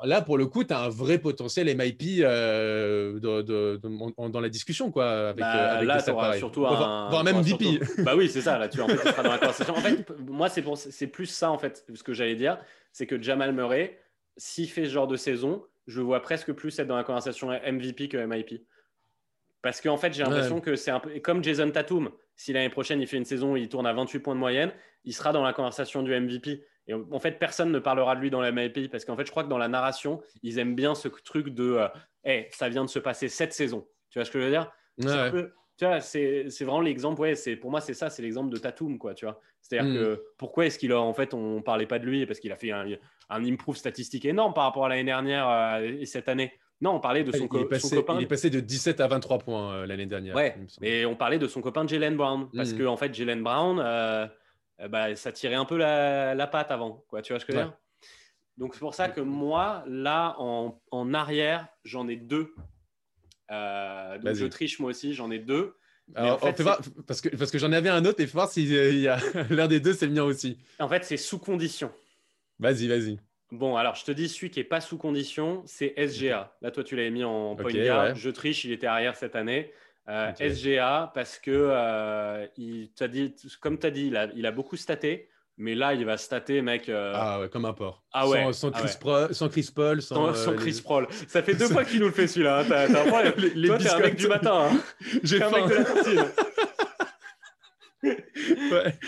[0.03, 4.91] là, pour le coup, tu as un vrai potentiel MIP euh, dans la discussion.
[4.91, 7.09] Quoi, avec, bah, euh, là, tu auras surtout un.
[7.09, 7.79] Voire même VP.
[8.03, 8.57] Bah oui, c'est ça.
[8.57, 9.75] Là, tu, en fait, seras dans la conversation.
[9.75, 12.57] En fait, moi, c'est plus ça, en fait, ce que j'allais dire.
[12.91, 13.99] C'est que Jamal Murray,
[14.37, 18.07] s'il fait ce genre de saison, je vois presque plus être dans la conversation MVP
[18.09, 18.65] que MIP.
[19.61, 22.11] Parce qu'en fait, j'ai l'impression que c'est un peu comme Jason Tatum.
[22.35, 24.71] Si l'année prochaine, il fait une saison où il tourne à 28 points de moyenne,
[25.05, 26.63] il sera dans la conversation du MVP.
[26.87, 29.31] Et en fait, personne ne parlera de lui dans la MLP parce qu'en fait, je
[29.31, 31.79] crois que dans la narration, ils aiment bien ce truc de
[32.27, 33.87] euh, ça vient de se passer cette saison.
[34.09, 34.71] Tu vois ce que je veux dire?
[35.77, 37.19] Tu vois, c'est vraiment l'exemple.
[37.21, 39.13] Ouais, c'est pour moi, c'est ça, c'est l'exemple de Tatum, quoi.
[39.13, 39.95] Tu vois, c'est-à-dire hmm.
[39.95, 42.25] que pourquoi est-ce qu'il a en fait, on parlait pas de lui?
[42.25, 42.85] Parce qu'il a fait un,
[43.29, 46.53] un improve statistique énorme par rapport à l'année dernière euh, et cette année.
[46.81, 48.17] Non, on parlait de son, copain.
[48.17, 50.35] Il est passé de 17 à 23 points euh, l'année dernière.
[50.35, 52.77] Ouais, mais on parlait de son copain Jalen Brown parce hmm.
[52.77, 53.81] que en fait, Jalen Brown.
[53.83, 54.27] Euh,
[54.89, 57.03] bah, ça tirait un peu la, la, patte avant.
[57.07, 57.77] Quoi, tu vois ce que je veux dire?
[58.57, 62.53] Donc, c'est pour ça que moi, là, en, en arrière, j'en ai deux.
[63.51, 65.75] Euh, donc, je triche moi aussi, j'en ai deux.
[66.13, 68.49] Alors, en fait, voir, parce que, parce que j'en avais un autre et faut voir
[68.49, 69.17] si euh, y a
[69.49, 70.57] l'un des deux, c'est le mien aussi.
[70.79, 71.91] En fait, c'est sous condition.
[72.59, 73.19] Vas-y, vas-y.
[73.51, 76.55] Bon, alors je te dis, celui qui n'est pas sous condition, c'est SGA.
[76.61, 79.71] Là, toi, tu l'avais mis en point okay, Je triche, il était arrière cette année.
[80.07, 84.45] Euh, SGA, parce que, euh, il, as dit, comme tu as dit, il a, il
[84.45, 85.29] a, beaucoup staté.
[85.57, 86.89] Mais là, il va stater, mec.
[86.89, 88.03] Euh, ah ouais, comme un porc.
[88.11, 88.51] Ah ouais.
[88.51, 90.01] Sans, ah Chris, Paul, sans Chris Paul.
[90.01, 91.07] Sans, Chris Paul.
[91.27, 92.59] Ça fait deux fois qu'il nous le fait celui-là.
[92.59, 92.65] Hein.
[92.67, 94.69] T'as, t'as un les, Toi, t'es un mec du matin.
[94.69, 94.81] Hein.
[95.23, 96.25] J'ai un mec de la.
[98.05, 98.99] Ouais.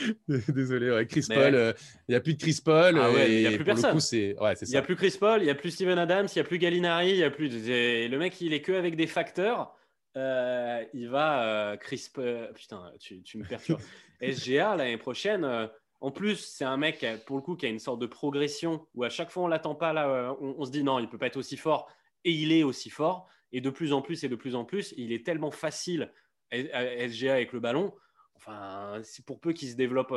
[0.47, 1.05] Désolé, ouais.
[1.05, 1.73] Chris Mais- Paul, euh,
[2.07, 2.97] il n'y a plus de Chris Paul.
[2.99, 3.91] Ah ouais, il y a plus personne.
[3.91, 4.85] coup, c'est ouais, c'est Il n'y a ça.
[4.85, 7.17] plus Chris Paul, il n'y a plus Steven Adams, il n'y a plus Gallinari, il
[7.17, 7.49] y a plus.
[7.49, 9.75] Le mec, il est que avec des facteurs.
[10.15, 12.07] Euh, il va euh, Chris.
[12.17, 13.81] euh, Putain, tu, tu me perturbes.
[14.21, 15.43] SGA l'année prochaine.
[15.43, 15.67] euh,
[15.99, 19.03] en plus, c'est un mec pour le coup qui a une sorte de progression où
[19.03, 21.27] à chaque fois on l'attend pas là, on, on se dit non, il peut pas
[21.27, 21.89] être aussi fort
[22.23, 24.93] et il est aussi fort et de plus en plus et de plus en plus,
[24.97, 26.11] il est tellement facile
[26.51, 27.95] SGA avec le ballon.
[28.35, 30.13] Enfin, c'est pour peu qu'il se développe,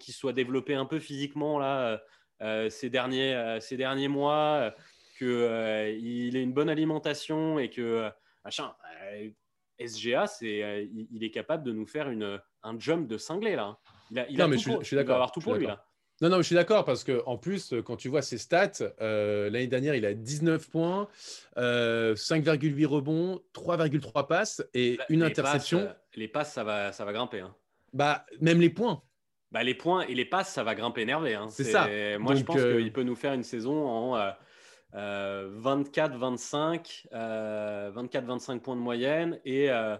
[0.00, 2.02] qu'il soit développé un peu physiquement là.
[2.68, 4.74] ces, derniers, ces derniers mois,
[5.16, 8.10] qu'il ait une bonne alimentation et que
[8.44, 8.74] machin,
[9.12, 9.28] euh,
[9.78, 13.56] SGA, c'est, euh, il, il est capable de nous faire une, un jump de cinglé
[13.56, 13.78] là.
[14.10, 15.66] Il a, il Non, a mais tout je suis- pour- d'accord, avoir tout pour lui
[15.66, 15.84] là.
[16.20, 18.70] Non, non, mais je suis d'accord parce que en plus, quand tu vois ses stats,
[19.00, 21.08] euh, l'année dernière, il a 19 points,
[21.56, 25.84] euh, 5,8 rebonds, 3,3 passes et une Les interception.
[25.86, 27.40] passes, les passes, ça va, ça va grimper.
[27.40, 27.54] hein.
[27.92, 29.02] Bah, même les points.
[29.50, 31.34] Bah, les points et les passes, ça va grimper énervé.
[31.34, 31.48] hein.
[31.50, 31.88] C'est ça.
[32.18, 34.16] Moi, je pense euh, qu'il peut nous faire une saison en
[34.92, 39.96] 24-25, euh, 24-25 points de moyenne et, euh,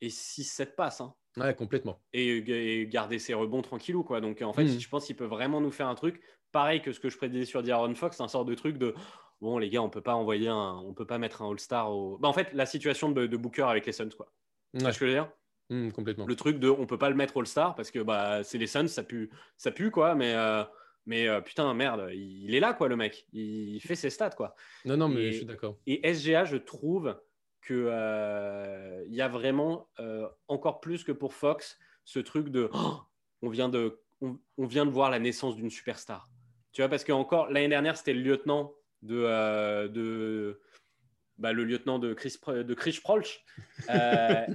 [0.00, 1.00] et 6-7 passes.
[1.00, 1.14] hein.
[1.36, 2.00] Ouais, complètement.
[2.14, 2.38] et,
[2.80, 4.22] et garder ses rebonds tranquillou quoi.
[4.22, 4.80] Donc en fait, Mhm.
[4.80, 7.44] je pense qu'il peut vraiment nous faire un truc pareil que ce que je prédisais
[7.44, 8.94] sur D'Aaron Fox, un sort de truc de
[9.42, 12.16] bon les gars, on peut pas envoyer un, on peut pas mettre un All-Star au.
[12.18, 14.32] Bah, en fait, la situation de, de Booker avec les Suns quoi.
[14.78, 15.30] Tu Ouais, ce que je veux dire?
[15.68, 16.24] Hum, complètement.
[16.26, 18.88] Le truc de on peut pas le mettre All-Star parce que bah c'est les Suns,
[18.88, 20.14] ça pue, ça pue quoi.
[20.14, 20.64] Mais euh,
[21.06, 24.54] mais euh, putain merde, il, est là quoi le mec, il, fait ses stats quoi.
[24.84, 25.78] Non, non, mais Et- je suis d'accord.
[25.86, 27.18] Et SGA, je trouve
[27.62, 32.98] que euh, y a vraiment euh, encore plus que pour Fox ce truc de Oh,
[33.42, 36.28] on vient de on, on vient de voir la naissance d'une superstar.
[36.72, 40.60] Tu vois parce que encore l'année dernière c'était le lieutenant de euh, de
[41.38, 43.44] bah, le lieutenant de Chris Pr- de Chris Prolch.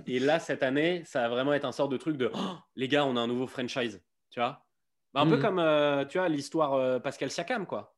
[0.08, 2.88] Et là cette année ça va vraiment être un sort de truc de Oh, les
[2.88, 4.02] gars on a un nouveau franchise.
[4.30, 4.66] Tu vois
[5.14, 5.42] Bah, un peu Mhm.
[5.42, 7.96] comme euh, tu vois l'histoire euh, Pascal Siakam quoi.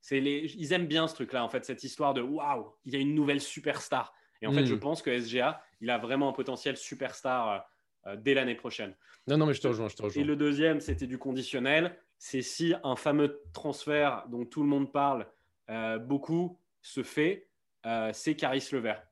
[0.00, 2.96] C'est les, ils aiment bien ce truc-là, en fait, cette histoire de waouh, il y
[2.96, 4.12] a une nouvelle superstar.
[4.40, 7.64] Et en fait, je pense que SGA, il a vraiment un potentiel superstar
[8.08, 8.96] euh, dès l'année prochaine.
[9.28, 10.24] Non, non, mais je te rejoins, je te Et rejoins.
[10.24, 11.96] le deuxième, c'était du conditionnel.
[12.18, 15.28] C'est si un fameux transfert dont tout le monde parle
[15.70, 17.48] euh, beaucoup se fait,
[17.86, 19.04] euh, c'est Caris Levert.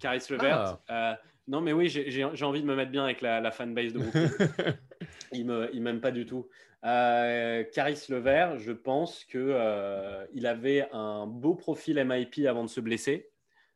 [0.00, 0.78] Caris Levert.
[0.90, 1.14] euh,
[1.46, 4.30] non, mais oui, j'ai- envie de me mettre bien avec la, la fanbase de Brooklyn.
[5.32, 6.48] il il m'aime pas du tout.
[6.84, 12.80] Euh, Caris Levert, je pense que euh, avait un beau profil MIP avant de se
[12.80, 13.30] blesser.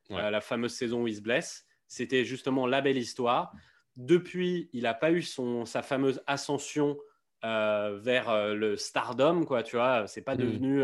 [0.09, 0.21] Ouais.
[0.21, 3.53] Euh, la fameuse saison où il se blesse, c'était justement la belle histoire.
[3.95, 6.97] Depuis, il n'a pas eu son, sa fameuse ascension
[7.45, 9.63] euh, vers euh, le stardom, quoi.
[9.63, 10.39] Tu vois, c'est pas Mm.
[10.39, 10.83] devenu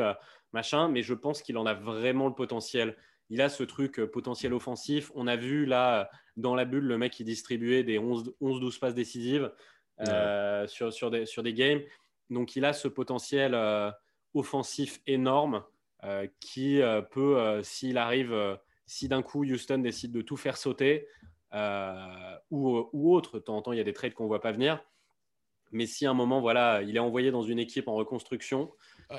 [0.54, 2.96] machin, mais je pense qu'il en a vraiment le potentiel.
[3.30, 5.12] Il a ce truc potentiel offensif.
[5.16, 8.94] On a vu là dans la bulle le mec qui distribuait des 11 11-12 passes
[8.94, 9.52] décisives
[10.02, 11.82] euh, sur, sur, des, sur des games.
[12.30, 13.92] Donc il a ce potentiel euh,
[14.34, 15.64] offensif énorme
[16.04, 21.08] euh, qui peut, s'il arrive, si d'un coup Houston décide de tout faire sauter
[22.50, 24.42] ou, ou autre, de temps en temps il y a des trades qu'on ne voit
[24.42, 24.84] pas venir.
[25.72, 28.72] Mais si à un moment, voilà, il est envoyé dans une équipe en reconstruction,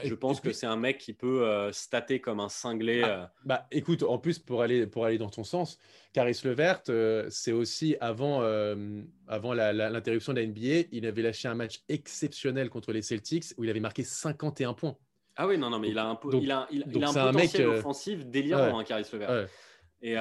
[0.02, 3.02] je pense puis- que c'est un mec qui peut euh, stater comme un cinglé.
[3.04, 5.78] Ah, euh, Bah, écoute, en plus, pour aller, pour aller dans ton sens,
[6.12, 11.48] Caris Levert, euh, c'est aussi avant, euh, avant l'interruption de la NBA, il avait lâché
[11.48, 14.96] un match exceptionnel contre les Celtics où il avait marqué 51 points.
[15.36, 17.32] Ah oui, non, non, mais il a un, Donc- il a, il, a un mec,
[17.50, 18.72] potentiel euh, offensif délirant, ouais.
[18.80, 19.30] hein, Caris Levert.
[19.30, 19.46] Ouais.
[20.02, 20.16] Et,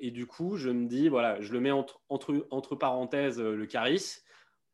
[0.00, 3.64] et du coup, je me dis, voilà, je le mets entre, entre, entre parenthèses le
[3.66, 4.16] Caris,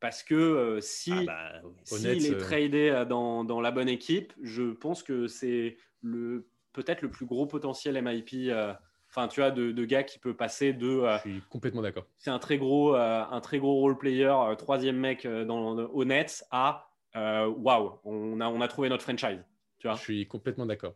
[0.02, 1.52] parce que euh, si Ah bah,
[1.84, 5.76] s'il honnête, est euh, tradé euh, dans, dans la bonne équipe, je pense que c'est
[6.02, 8.50] le peut-être le plus gros potentiel MIP.
[8.50, 8.74] euh,
[9.14, 10.88] Enfin, tu vois, de, de gars qui peut passer de.
[10.88, 12.06] euh, je suis complètement d'accord.
[12.18, 15.76] c'est un très gros, euh, un très gros role player, euh, troisième mec euh, dans,
[15.76, 19.44] au Nets, à waouh, on a, on a trouvé notre franchise.
[19.78, 20.94] Tu vois Je suis complètement d'accord.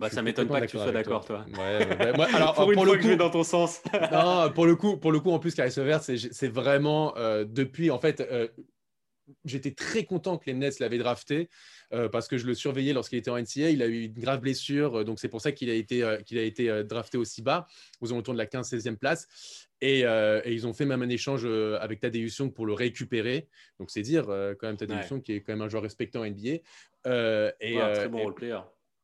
[0.00, 1.44] Bah, Ça m'étonne pas que tu sois d'accord, toi.
[1.52, 2.12] Ouais, ouais, ouais.
[2.16, 3.82] Moi, alors, pour une pour fois le que je vais coup, dans ton sens.
[4.12, 7.90] non, pour le coup, pour le coup, en plus, Caris Levert, c'est vraiment euh, depuis,
[7.90, 8.48] en fait, euh,
[9.44, 11.48] j'étais très content que les Nets l'avaient drafté
[11.92, 13.70] euh, parce que je le surveillais lorsqu'il était en NCA.
[13.70, 16.18] Il a eu une grave blessure, euh, donc c'est pour ça qu'il a été, euh,
[16.18, 17.66] qu'il a été drafté aussi bas,
[18.00, 19.26] aux alentours de la 15-16e place.
[19.82, 21.46] Et, et ils ont fait même un échange
[21.80, 23.48] avec Tadeusz Young pour le récupérer.
[23.78, 25.06] Donc c'est dire quand même Tadeusz Ouais.
[25.10, 26.48] Young qui est quand même un joueur respecté en NBA.
[26.48, 26.60] Et,
[27.06, 28.58] Ouais, un très bon role player.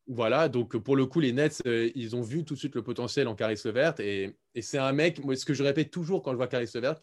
[0.09, 2.83] Voilà, donc pour le coup, les Nets, euh, ils ont vu tout de suite le
[2.83, 3.95] potentiel en Caris Levert.
[3.99, 6.71] Et, et c'est un mec, moi, ce que je répète toujours quand je vois Caris
[6.75, 6.97] Levert,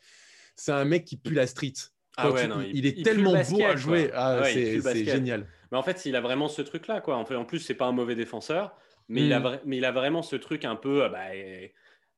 [0.56, 1.74] c'est un mec qui pue la street.
[2.16, 4.10] Ah ouais, tu- non, il, il- est il tellement le beau à jouer.
[4.14, 5.48] Ah, Ouais, c'est génial.
[5.72, 7.18] Mais en fait, il a vraiment ce truc-là, quoi.
[7.18, 8.76] En fait, en plus, c'est pas un mauvais défenseur,
[9.10, 9.26] mais, Mm.
[9.26, 11.68] il a vra- mais il a vraiment ce truc un peu, euh, bah, euh,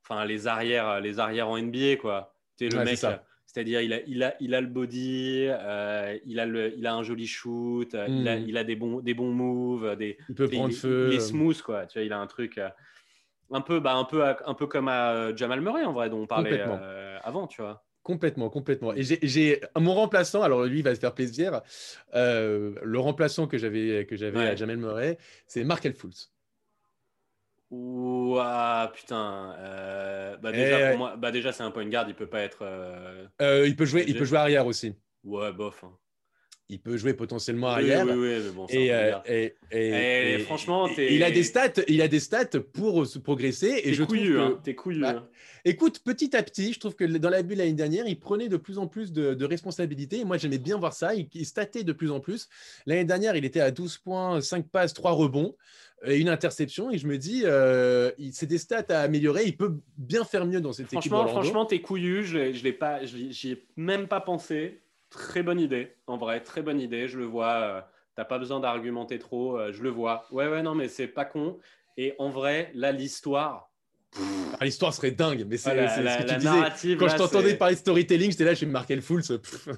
[0.03, 2.35] enfin, les arrières, les arrières en NBA, quoi.
[2.57, 3.15] Tu le Ouais, mec, euh,
[3.55, 6.93] C'est-à-dire, il a, il, a, il a le body, euh, il, a le, il a
[6.93, 8.43] un joli shoot, euh, il, a, Mm.
[8.49, 9.95] il a des bons, des bons moves.
[9.95, 11.07] Des, Il peut il, prendre il- feu.
[11.09, 11.85] il est smooth, quoi.
[11.85, 12.67] Tu vois, il a un truc euh,
[13.51, 16.27] un, peu, bah, un, peu, un peu comme à Jamal Murray, en vrai, dont on
[16.27, 17.85] parlait euh, avant, tu vois.
[18.03, 18.93] Complètement, complètement.
[18.93, 21.61] Et j'ai- mon remplaçant, alors lui, il va se faire plaisir.
[22.13, 24.47] le remplaçant que j'avais que j'avais Ouais.
[24.49, 26.29] à Jamel Murray, c'est Markel Fultz.
[27.79, 29.53] Ouah, putain.
[29.59, 30.89] euh, bah, Eh, déjà, ouais.
[30.91, 32.59] pour moi, bah, déjà c'est un point guard, il peut pas être.
[32.61, 34.93] euh, Euh, il peut jouer, il peut jouer arrière aussi.
[35.23, 35.83] Ouais, bof.
[35.83, 35.91] hein.
[36.67, 38.05] Il peut jouer potentiellement arrière.
[38.07, 41.29] oui, oui, mais bon, Et, euh, et- et- Eh, et- franchement, et- t'es- il a
[41.29, 43.81] des stats, il a des stats pour se progresser.
[43.83, 45.01] Et je trouve couillu, que- hein, t'es couillu.
[45.01, 45.27] Bah, hein.
[45.63, 48.57] Écoute, petit à petit, je trouve que dans la bulle l'année dernière, il prenait de
[48.57, 50.21] plus en plus de, de responsabilités.
[50.21, 51.13] Et moi, j'aimais bien voir ça.
[51.13, 52.49] Il, il statait de plus en plus.
[52.87, 55.55] L'année dernière, il était à 12 points, 5 passes, 3 rebonds
[56.05, 56.91] une interception.
[56.91, 59.43] Et je me dis, euh, c'est des stats à améliorer.
[59.45, 61.41] Il peut bien faire mieux dans cette équipe Franchement, d'Orlando.
[61.41, 62.23] franchement, t'es couillu.
[62.23, 64.81] Je je l'ai pas, j'y ai même pas pensé.
[65.09, 67.07] Très bonne idée, en vrai, très bonne idée.
[67.07, 67.53] Je le vois.
[67.53, 67.81] euh,
[68.15, 69.57] T'as pas besoin d'argumenter trop.
[69.57, 70.25] euh, je le vois.
[70.31, 71.57] Ouais, ouais, non, mais c'est pas con.
[71.97, 73.71] Et en vrai, là, l'histoire.
[74.59, 76.49] Ah, L'histoire serait dingue, mais c'est Ah, la- c'est la- ce que tu la disais.
[76.49, 79.21] narrative, Quand là, je t'entendais parler de storytelling, j'étais là, je suis marqué le full.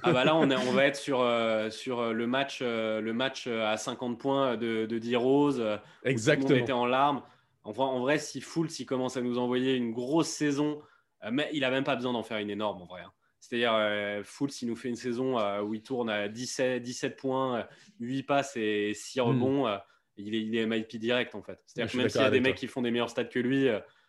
[0.03, 3.01] Ah bah là, on, est- on va être sur, euh, sur euh, le match, euh,
[3.01, 5.59] le match à 50 points de, de D-Rose.
[5.59, 6.55] euh, où Tout le monde Exactement.
[6.59, 7.23] était en larmes.
[7.63, 10.79] En vrai, en vrai si Fultz il commence à nous envoyer une grosse saison,
[11.25, 13.01] euh, mais il a même pas besoin d'en faire une énorme en vrai.
[13.01, 13.11] hein.
[13.39, 17.59] C'est-à-dire, euh, Fultz, il nous fait une saison où il tourne à 17, 17 points,
[17.59, 17.63] euh,
[17.99, 19.23] 8 passes et 6 Hmm.
[19.23, 19.77] rebonds.
[20.19, 21.59] il, est, il est MIP direct en fait.
[21.67, 22.59] C'est-à-dire que même s'il y a des mecs toi.
[22.59, 23.67] qui font des meilleurs stats que lui,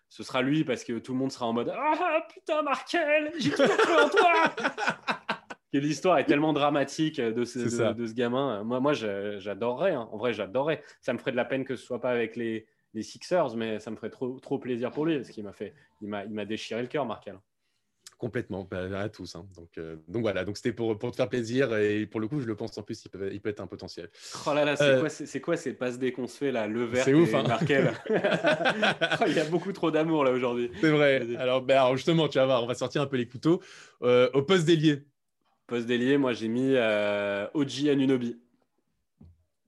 [0.08, 3.50] ce sera lui parce que tout le monde sera en mode Ah putain, Markel, j'ai
[3.50, 4.32] toujours cru en toi
[5.74, 7.92] L'histoire est tellement dramatique de ce, C'est de, ça.
[7.92, 8.64] de ce gamin.
[8.64, 9.92] Moi, moi j'adorerais.
[9.92, 10.08] hein.
[10.12, 10.82] En vrai, j'adorerais.
[11.02, 13.78] Ça me ferait de la peine que ce soit pas avec les, les Sixers, mais
[13.78, 16.32] ça me ferait trop, trop plaisir pour lui parce qu'il m'a fait, il m'a, il
[16.32, 17.38] m'a déchiré le cœur, Markel.
[18.18, 19.36] Complètement, bah, à tous.
[19.36, 19.46] hein.
[19.54, 22.40] Donc, euh, donc voilà, donc c'était pour, pour te faire plaisir et pour le coup,
[22.40, 24.10] je le pense en plus, il peut, il peut être un potentiel.
[24.44, 26.66] Oh là là, c'est Euh, quoi, c'est, quoi ces passes dés qu'on se fait là,
[26.66, 27.44] le vert C'est ouf, hein.
[27.46, 27.92] Markel.
[29.20, 30.68] Oh, il y a beaucoup trop d'amour là aujourd'hui.
[30.80, 31.20] C'est vrai.
[31.20, 31.36] Vas-y.
[31.36, 33.62] Alors, alors, justement, tu vas voir, on va sortir un peu les couteaux.
[34.02, 35.04] Euh, au poste d'ailier.
[35.68, 36.74] Poste délié, moi j'ai mis
[37.54, 38.36] OG Anunobi.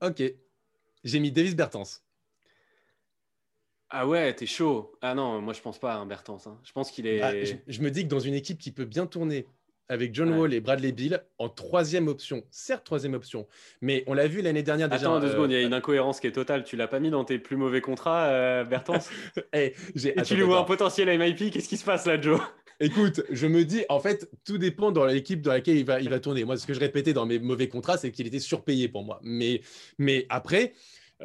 [0.01, 0.23] Ok.
[1.03, 2.03] J'ai mis Davis Bertens.
[3.93, 4.93] Ah ouais, t'es chaud.
[5.01, 6.47] Ah non, moi je pense pas à un Bertens.
[6.47, 6.57] hein.
[6.63, 7.21] Je pense qu'il est.
[7.21, 9.45] Ah, je, je me dis que dans une équipe qui peut bien tourner
[9.89, 10.37] avec John Ouais.
[10.37, 13.47] Wall et Bradley Bill en troisième option, certes troisième option,
[13.81, 15.07] mais on l'a vu l'année dernière déjà.
[15.07, 16.63] Attends deux euh, secondes, il y a une incohérence qui est totale.
[16.63, 19.09] Tu l'as pas mis dans tes plus mauvais contrats, euh, Bertens?
[19.53, 22.39] Eh, Et tu lui vois un potentiel MIP, qu'est-ce qui se passe là, Joe?
[22.79, 26.09] Écoute, je me dis, en fait, tout dépend dans l'équipe dans laquelle il va, il
[26.09, 26.45] va tourner.
[26.45, 29.19] Moi, ce que je répétais dans mes mauvais contrats, c'est qu'il était surpayé pour moi.
[29.23, 29.61] Mais,
[29.99, 30.73] mais après,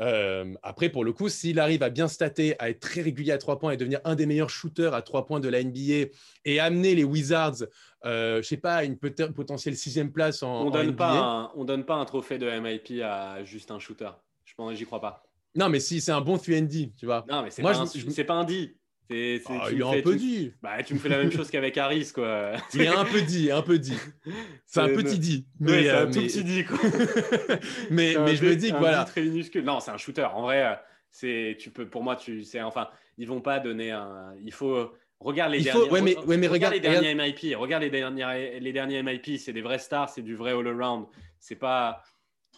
[0.01, 3.39] euh, après, pour le coup, s'il arrive à bien stater, à être très régulier à
[3.39, 6.11] trois points et devenir un des meilleurs shooters à trois points de la NBA
[6.45, 7.65] et amener les Wizards,
[8.05, 10.97] euh, je sais pas, à une potentielle sixième place en, on en donne, NBA.
[10.97, 14.11] pas un, on donne pas un trophée de MIP à juste un shooter.
[14.45, 15.23] Je pense, j'y crois pas.
[15.55, 17.25] Non, mais si c'est un bon 3D, tu vois.
[17.31, 18.77] Non, mais c'est pas, un- je- je- c'est pas un D.
[19.09, 20.53] C'est- c'est- Ah, tu il fais- un peu tu- dit.
[20.63, 22.53] Bah, tu me fais la même chose qu'avec Harris, quoi.
[22.75, 23.97] Il est un peu dit, un peu dit.
[24.67, 25.47] C'est un petit dit.
[25.61, 26.79] Ouais, Mais, c'est euh, un tout mais- petit D, quoi.
[27.91, 29.05] mais, mais je me dis que voilà.
[29.05, 29.65] Très minuscule.
[29.65, 30.25] Non, c'est un shooter.
[30.35, 30.75] En vrai, euh,
[31.11, 31.89] c'est tu peux.
[31.89, 32.89] Pour moi, tu c'est enfin,
[33.19, 34.35] ils vont pas donner un.
[34.45, 35.91] Il faut regarde les Il faut- derniers.
[35.93, 37.55] ouais, mais- ouais, mais regarde- les derniers MIP.
[37.57, 39.39] Regarde les derniers les derniers MIP.
[39.39, 40.09] C'est des vrais stars.
[40.11, 41.07] C'est du vrai all around.
[41.39, 42.03] C'est pas.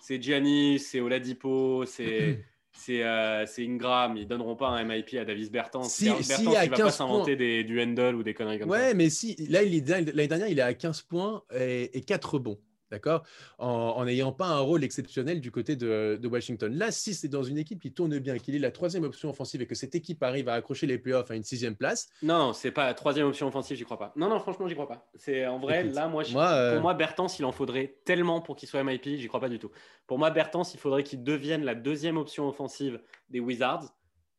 [0.00, 2.44] C'est Giannis, c'est Oladipo, c'est.
[2.78, 5.82] C'est euh, Ingram, ils donneront pas un MIP à Davis Bertans.
[5.82, 8.70] Si- Bertans, si il va pas 15 s'inventer des, du handle ou des conneries comme
[8.70, 8.76] ça.
[8.76, 12.00] Ouais, mais si, là, il est, l'année dernière, il est à 15 points et, et
[12.02, 12.58] 4 rebonds.
[12.90, 13.22] D'accord?
[13.58, 16.72] En n'ayant pas un rôle exceptionnel du côté de, de Washington.
[16.74, 19.60] Là, si c'est dans une équipe qui tourne bien, qu'il est la troisième option offensive
[19.62, 22.70] et que cette équipe arrive à accrocher les playoffs à une sixième place, Non, c'est
[22.70, 24.12] pas troisième option offensive, j'y crois pas.
[24.16, 25.08] Non, non, franchement, j'y crois pas.
[25.14, 27.98] C'est en vrai, Écoute, là, moi, je- moi, euh, pour moi, Bertens, il en faudrait
[28.04, 29.70] tellement pour qu'il soit MIP, j'y crois pas du tout.
[30.06, 33.84] Pour moi, Bertens, il faudrait qu'il devienne la deuxième option offensive des Wizards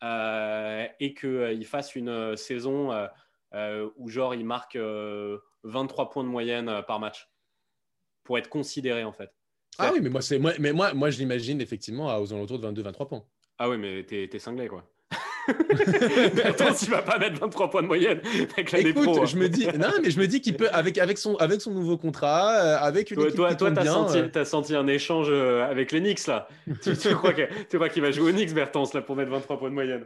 [0.03, 3.07] euh, et qu'il fasse une euh, saison euh,
[3.53, 7.28] euh, où, genre, il marque euh, 23 points de moyenne euh, par match
[8.29, 9.31] pour être considéré, en fait.
[9.79, 12.59] ah oui, mais moi, c'est, moi, mais moi, moi je l'imagine effectivement à- aux alentours
[12.59, 13.23] de 22-23 points.
[13.57, 14.87] Ah oui, mais t'es t'es cinglé, quoi.
[16.35, 18.21] Bertens, il va pas mettre 23 points de moyenne
[18.53, 19.25] avec la des Écoute, hein.
[19.25, 21.71] je me dis, non, mais je me dis qu'il peut, avec, avec, son, avec son
[21.71, 24.85] nouveau contrat, euh, avec une Toi, équipe toi, qui toi, t'as senti, euh, senti un
[24.85, 26.47] échange euh, avec les Knicks là.
[26.83, 29.31] tu, tu crois que- tu crois qu'il va jouer aux Knicks, Bertens, là, pour mettre
[29.31, 30.05] 23 points de moyenne?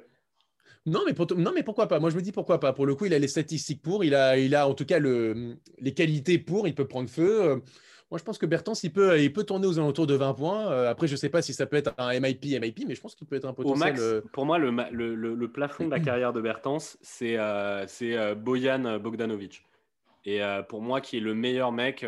[0.86, 2.00] Non mais, pour- non, mais pourquoi pas?
[2.00, 2.72] Moi, je me dis pourquoi pas?
[2.72, 5.00] Pour le coup, il a les statistiques pour, il a, il a en tout cas
[5.00, 7.62] le, les qualités pour, il peut prendre feu.
[8.14, 10.72] Moi, je pense que Bertens, il peut, il peut tourner aux alentours de 20 points.
[10.72, 13.02] Euh, après, je ne sais pas si ça peut être un MIP, MIP, mais je
[13.02, 13.80] pense qu'il peut être un Au potentiel.
[13.90, 16.96] max, euh, pour moi, le, ma- le, le- le plafond de la carrière de Bertens,
[17.02, 19.66] c'est euh, c'est, euh, Bojan Bogdanovic.
[20.26, 22.06] Et pour moi, qui est le meilleur mec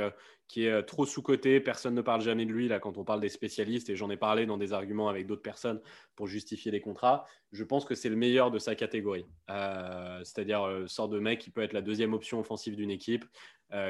[0.47, 1.59] qui est trop sous-coté.
[1.59, 4.15] Personne ne parle jamais de lui là quand on parle des spécialistes et j'en ai
[4.15, 5.81] parlé dans des arguments avec d'autres personnes
[6.15, 7.25] pour justifier les contrats.
[7.51, 9.25] Je pense que c'est le meilleur de sa catégorie.
[9.49, 13.25] Euh, c'est-à-dire euh, sorte de mec qui peut être la deuxième option offensive d'une équipe,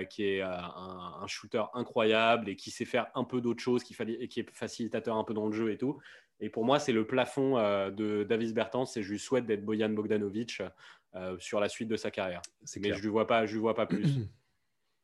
[0.09, 3.95] qui est un, shooter incroyable et qui sait faire un peu d'autres choses, qui,
[4.27, 5.99] qui, est facilitateur un peu dans le jeu et tout.
[6.39, 7.55] Et pour moi, c'est le plafond
[7.91, 10.61] de Davis Bertens et je lui souhaite d'être Bojan Bogdanovic
[11.39, 12.41] sur la suite de sa carrière.
[12.77, 14.05] Mais je ne lui vois pas, je lui vois pas plus.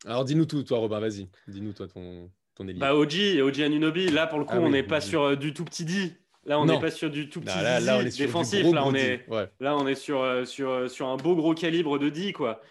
[0.05, 1.27] Alors dis-nous tout, toi Robin, vas-y.
[1.47, 2.79] Dis-nous toi ton, ton élite.
[2.79, 5.53] Bah OG, OG Anunobi, là pour le coup, ah on n'est pas sur euh, du
[5.53, 6.13] tout petit dit.
[6.45, 8.65] Là, on n'est pas sur du tout petit là, là, on est défensif.
[8.73, 9.27] là, on est,
[9.59, 12.63] là, on est sur, euh, sur, euh, sur un beau gros calibre de 10, quoi.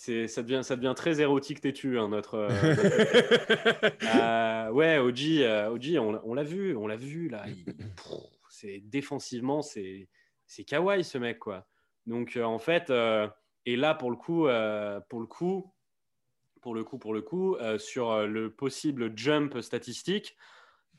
[0.00, 2.38] C'est, ça, devient, ça devient très érotique têtu, hein, notre.
[4.72, 7.44] ouais, OG, OG on, on l'a vu, on l'a vu, là.
[8.48, 10.08] c'est, défensivement, c'est,
[10.46, 11.66] c'est kawaii, ce mec, quoi.
[12.06, 12.92] Donc, en fait,
[13.66, 14.46] et là, pour le coup,
[15.08, 15.74] pour le coup
[16.60, 20.36] pour le coup, pour le coup, euh, sur euh, le possible jump statistique,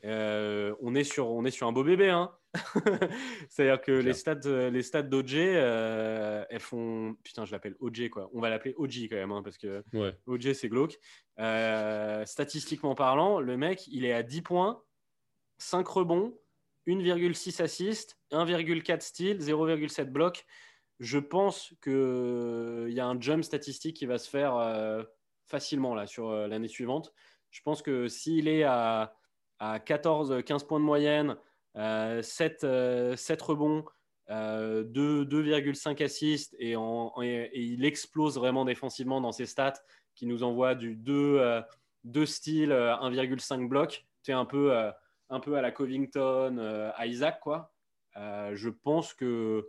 [0.04, 2.10] euh, on, est sur, on est sur un beau bébé.
[2.10, 2.32] Hein
[3.48, 7.16] C'est-à-dire que les stats, les stats d'OJ, elles font.
[7.22, 8.30] Putain, je l'appelle OJ, quoi.
[8.32, 10.16] On va l'appeler OJ quand même, hein, parce que ouais.
[10.26, 10.98] OJ, c'est glauque.
[12.24, 14.82] statistiquement parlant, le mec, il est à 10 points,
[15.58, 16.36] 5 rebonds,
[16.88, 20.44] 1,6 assists, 1,4 steals, 0,7 blocs.
[20.98, 25.06] Je pense qu'il y a un jump statistique qui va se faire
[25.50, 27.12] facilement là, sur euh, l'année suivante.
[27.50, 29.14] Je pense que s'il est à,
[29.60, 31.36] à 14-15 points de moyenne,
[31.74, 33.84] 7, euh, 7 euh, rebonds,
[34.28, 39.80] 2,5 assists et, il explose vraiment défensivement dans ses stats
[40.16, 41.62] qui nous envoie du 2,
[42.04, 44.06] 2 styles, 1,5 bloc.
[44.22, 44.72] C'est un peu,
[45.30, 46.58] un peu à la Covington,
[46.94, 47.72] à Isaac, quoi.
[48.16, 49.66] je pense que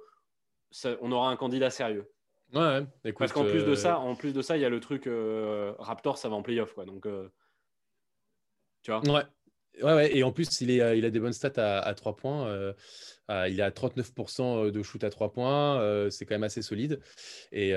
[1.01, 2.11] on aura un candidat sérieux.
[2.53, 2.85] Ouais,
[3.17, 5.73] Parce qu'en plus de ça, en plus de ça, il y a le truc euh,
[5.79, 6.85] Raptor, ça va en playoff, quoi.
[6.85, 7.29] Donc, euh,
[8.83, 8.99] tu vois?
[9.09, 9.23] Ouais.
[9.81, 12.15] Ouais, ouais, et en plus, il, est, il a des bonnes stats à, à 3
[12.15, 12.47] points.
[12.47, 12.73] Euh,
[13.47, 16.09] il est à 39% de shoot à 3 points.
[16.09, 16.99] c'est quand même assez solide.
[17.51, 17.69] Et,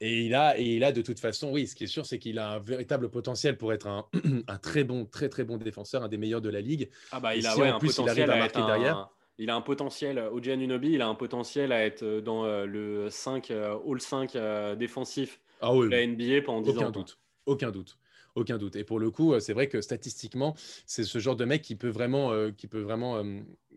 [0.00, 2.18] et, il a, et il a de toute façon, oui, ce qui est sûr, c'est
[2.18, 4.06] qu'il a un véritable potentiel pour être un,
[4.48, 6.90] un, très bon, très très bon défenseur, un des meilleurs de la ligue.
[7.12, 9.60] Ah bah, il a ouais, en plus, il arrive à marquer derrière il a un
[9.60, 13.76] potentiel, OG Anunobi, il a un potentiel à être euh, dans euh, le 5, euh,
[13.86, 17.18] All 5 défensif ah de la NBA pendant 10 aucun Doute.
[17.46, 17.98] Aucun doute.
[18.34, 18.76] Aucun doute.
[18.76, 20.54] Et pour le coup, c'est vrai que statistiquement,
[20.86, 23.22] c'est ce genre de mec qui peut vraiment, qui peut vraiment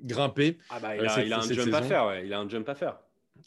[0.01, 0.57] grimper.
[0.69, 2.25] Ah bah, il, a, il a un jump à faire, ouais.
[2.25, 2.99] Il a un jump à faire.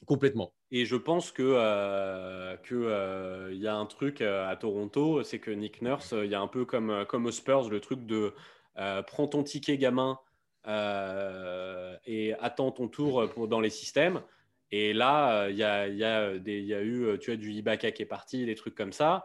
[0.07, 0.53] Complètement.
[0.71, 5.83] Et je pense que que il y a un truc à Toronto, c'est que Nick
[5.83, 8.33] Nurse, il y a un peu comme comme aux Spurs, le truc de
[9.07, 10.19] prends ton ticket gamin
[10.67, 14.23] euh, et attends ton tour pour, dans les systèmes.
[14.73, 18.03] Et là, il y a, y, a y a, eu tu as du Ibaka qui
[18.03, 19.25] est parti, des trucs comme ça.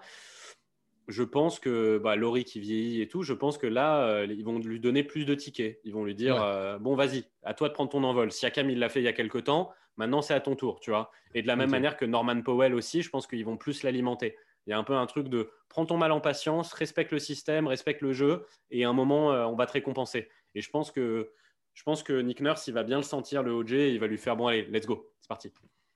[1.08, 4.44] Je pense que bah, Laurie qui vieillit et tout, je pense que là, euh, ils
[4.44, 5.80] vont lui donner plus de tickets.
[5.84, 8.32] Ils vont lui dire euh, Bon, vas-y, à toi de prendre ton envol.
[8.32, 9.72] Siakam, il l'a fait il y a quelques temps.
[9.98, 11.12] Maintenant, c'est à ton tour, tu vois.
[11.36, 14.36] Et de la même manière que Norman Powell aussi, je pense qu'ils vont plus l'alimenter.
[14.68, 17.20] Il y a un peu un truc de prends ton mal en patience, respecte le
[17.20, 20.28] système, respecte le jeu, et à un moment, on va te récompenser.
[20.54, 21.32] Et je pense que,
[21.74, 24.18] je pense que Nick Nurse, il va bien le sentir, le OJ, il va lui
[24.18, 25.54] faire bon, allez, let's go, c'est parti.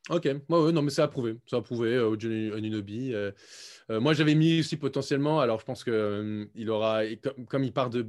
[0.10, 1.38] Ok, ouais, non, mais c'est approuvé.
[1.46, 3.14] C'est approuvé, euh, Anunobi.
[3.14, 3.32] Euh,
[3.92, 7.02] euh, moi, j'avais mis aussi potentiellement, alors je pense qu'il il aura,
[7.48, 8.02] comme, il part de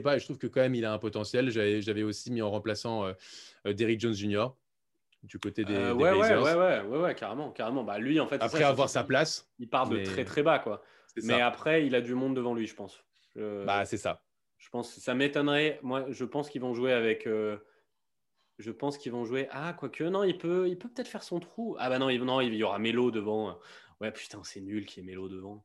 [0.00, 1.50] pas, et je trouve que quand même il a un potentiel.
[1.50, 3.06] J'avais aussi mis en remplaçant
[3.64, 4.46] Derrick Jones Jr.
[5.24, 7.82] du côté des, ouais, ouais, ouais, ouais, ouais, carrément, carrément.
[7.82, 10.82] Bah, lui, en fait, après avoir sa place, il part de très très bas, quoi.
[11.22, 13.02] Mais après, il a du monde devant lui, je pense.
[13.36, 14.22] Bah, c'est ça.
[14.58, 15.80] Je pense ça m'étonnerait.
[15.82, 17.28] Moi, je pense qu'ils vont jouer avec.
[18.60, 19.48] Euh, je pense qu'ils vont jouer.
[19.50, 21.76] Ah, quoique, non, il peut il peut peut-être faire son trou.
[21.78, 23.58] Ah, bah non, il, non, il y aura Melo devant.
[24.00, 25.64] Ouais, putain, c'est nul qu'il y ait Melo devant.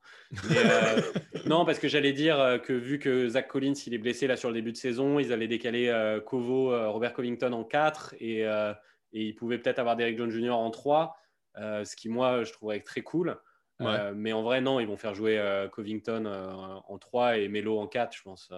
[0.52, 1.02] Euh,
[1.46, 4.38] non, parce que j'allais dire euh, que vu que Zach Collins, il est blessé là
[4.38, 8.76] sur le début de saison, ils allaient décaler Kovo, Robert Covington en 4 et, et
[9.14, 10.52] ils pouvaient peut-être avoir Derek Jones Jr.
[10.52, 11.18] en 3,
[11.56, 13.40] ce qui, moi, je trouverais très cool.
[13.82, 17.48] Euh, mais en vrai, non, ils vont faire jouer euh, Covington euh, en 3 et
[17.48, 18.52] Melo en 4, je pense,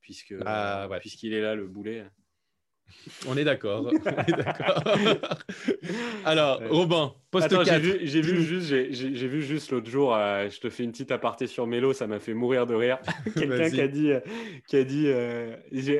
[0.00, 2.06] puisque, ah, puisqu'il est là, le boulet.
[3.28, 3.90] On est d'accord.
[6.24, 10.70] Alors, Robin, poste J'ai vu, j'ai vu juste, j'ai, vu juste l'autre jour, je te
[10.70, 12.98] fais une petite aparté sur Melo, ça m'a fait mourir de rire.
[13.34, 14.12] Quelqu'un qui a dit,
[14.66, 15.08] qui a dit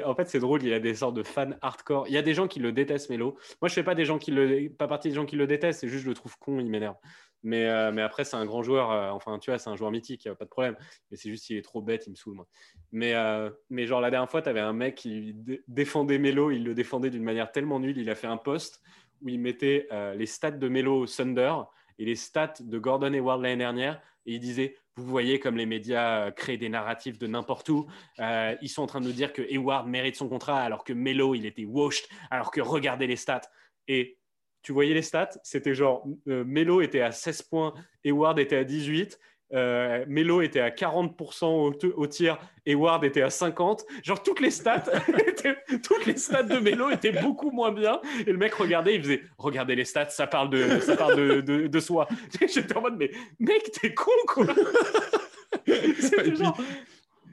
[0.04, 2.06] en fait, c'est drôle, il y a des sortes de fans hardcore.
[2.08, 3.36] Il y a des gens qui le détestent, Melo.
[3.60, 5.80] Moi, je fais pas des gens qui le, pas partie des gens qui le détestent,
[5.80, 6.96] c'est juste je le trouve con, il m'énerve.
[7.42, 8.90] Mais, euh, mais après, c'est un grand joueur.
[8.90, 10.76] Euh, enfin, tu vois, c'est un joueur mythique, pas de problème.
[11.10, 12.46] Mais c'est juste qu'il est trop bête, il me saoule, moi.
[12.92, 15.34] Mais, euh, genre, la dernière fois, tu avais un mec qui
[15.66, 16.50] défendait Melo.
[16.50, 17.98] Il le défendait d'une manière tellement nulle.
[17.98, 18.80] Il a fait un post
[19.20, 21.54] où il mettait les stats de Melo au Thunder
[21.98, 24.00] et les stats de Gordon Hayward l'année dernière.
[24.26, 27.86] Et il disait, vous voyez comme les médias créent des narratifs de n'importe où.
[28.18, 31.36] Ils sont en train de nous dire que Hayward mérite son contrat alors que Melo,
[31.36, 33.42] il était washed, alors que regardez les stats.
[33.86, 34.18] Et
[34.62, 38.64] tu voyais les stats, c'était genre, euh, Melo était à 16 points, Hayward était à
[38.64, 39.18] 18.
[39.54, 43.84] Euh, Melo était à 40% au, au, tir et Ward était à 50%.
[44.02, 44.84] Genre toutes les stats,
[45.82, 48.00] toutes les stats de Melo étaient beaucoup moins bien.
[48.26, 51.40] Et le mec regardait, il faisait Regardez les stats, ça parle de, ça parle de,
[51.42, 52.08] de, de soi.
[52.40, 53.10] J'étais en mode Mais
[53.40, 54.46] mec, t'es con quoi
[56.34, 56.56] genre...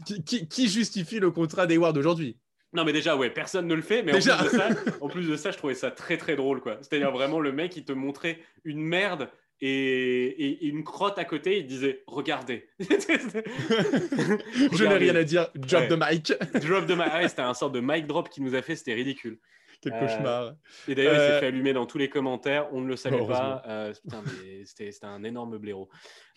[0.06, 2.38] qui, qui, qui, justifie le contrat d'Hayward aujourd'hui?
[2.74, 4.36] Non mais déjà ouais personne ne le fait mais déjà.
[4.36, 4.70] En, plus de ça,
[5.02, 7.76] en plus de ça je trouvais ça très très drôle quoi c'est-à-dire vraiment le mec
[7.76, 9.30] il te montrait une merde
[9.62, 12.70] et, et, une crotte à côté, il disait Regardez.
[12.80, 12.86] Je
[14.86, 15.50] n'ai rien à dire.
[15.56, 15.88] Drop Ouais.
[15.90, 16.34] the mic.
[16.62, 17.20] Drop de ma...
[17.20, 19.40] ouais, c'était un sort de mic drop qu'il nous a fait, c'était ridicule.
[19.82, 20.56] Quel Euh, cauchemar.
[20.88, 22.68] Et d'ailleurs, il Euh, s'est fait allumer dans tous les commentaires.
[22.74, 23.64] On ne le savait pas.
[23.68, 25.90] Euh, putain, mais c'était un énorme blaireau.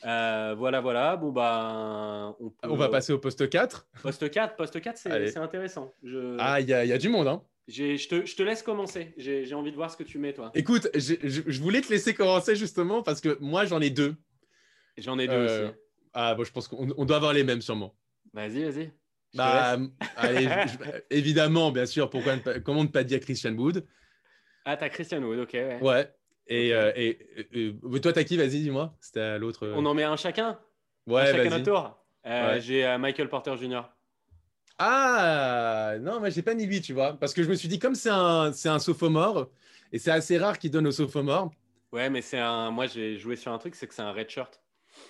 [0.04, 1.16] Euh, voilà, voilà.
[1.16, 3.88] Bon, bah, on, peut- On va passer au poste 4.
[4.02, 4.54] Poste 4.
[4.56, 5.30] Poste 4, Allez.
[5.32, 5.92] c'est intéressant.
[6.02, 7.26] Je, Ah, il y, a il y a du monde.
[7.28, 7.42] Hein.
[7.68, 9.12] je, te, je te laisse commencer.
[9.16, 10.50] J'ai envie de voir ce que tu mets, toi.
[10.54, 11.14] Écoute, je,
[11.46, 14.14] je voulais te laisser commencer justement parce que moi, j'en ai deux.
[14.98, 15.76] J'en ai deux Euh, aussi.
[16.12, 17.96] Ah, bon, je pense qu'on on doit avoir les mêmes sûrement.
[18.34, 18.92] Vas-y, vas-y.
[19.34, 19.90] Bah, laisse.
[20.16, 23.86] allez, je- évidemment, bien sûr, pourquoi ne pas- comment ne pas dire Christian Wood?
[24.64, 25.52] Ah, t'as Christian Wood, ok.
[25.54, 25.78] ouais.
[25.80, 26.14] Ouais.
[26.46, 26.78] Et, Ok.
[26.78, 27.18] euh, et,
[27.52, 28.36] et- toi, t'as qui?
[28.36, 28.94] Vas-y, dis-moi.
[29.00, 29.66] C'était l'autre.
[29.66, 30.58] euh, On en met un chacun?
[31.08, 31.48] un Ouais, chacun vas-y.
[31.50, 31.98] notre tour?
[32.26, 32.60] Euh, Ouais.
[32.60, 33.82] J'ai euh, Michael Porter Jr.
[34.78, 37.78] Ah non, mais j'ai pas ni lui, tu vois, parce que je me suis dit
[37.78, 39.50] comme c'est un c'est un sophomore
[39.92, 41.52] et c'est assez rare qu'il donne au sophomore.
[41.92, 42.70] Ouais, mais c'est un.
[42.70, 44.60] Moi, j'ai joué sur un truc, c'est que c'est un red shirt.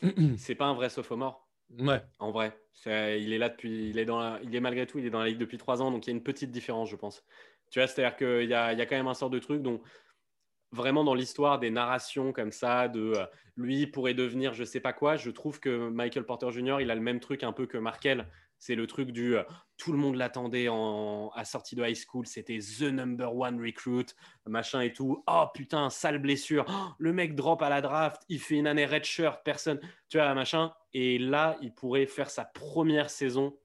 [0.36, 1.48] C'est pas un vrai sophomore.
[1.78, 2.02] Ouais.
[2.18, 2.56] En vrai,
[2.86, 5.26] il est là depuis, il est dans, il est malgré tout, il est dans la
[5.26, 7.24] ligue depuis trois ans, donc il y a une petite différence, je pense.
[7.70, 9.80] Tu vois, c'est-à-dire qu'il y a quand même un sort de truc dont
[10.72, 14.92] vraiment dans l'histoire des narrations comme ça, de euh, lui pourrait devenir je sais pas
[14.92, 16.78] quoi, je trouve que Michael Porter Jr.
[16.80, 18.26] il a le même truc un peu que Markel.
[18.64, 19.42] C'est le truc du euh,
[19.76, 24.06] tout le monde l'attendait en, à sortie de high school, c'était the number one recruit,
[24.46, 25.24] machin et tout.
[25.26, 26.64] Oh putain, sale blessure.
[26.68, 30.18] Oh, le mec drop à la draft, il fait une année red shirt, personne, tu
[30.18, 30.72] vois, machin.
[30.94, 33.58] Et là, il pourrait faire sa première saison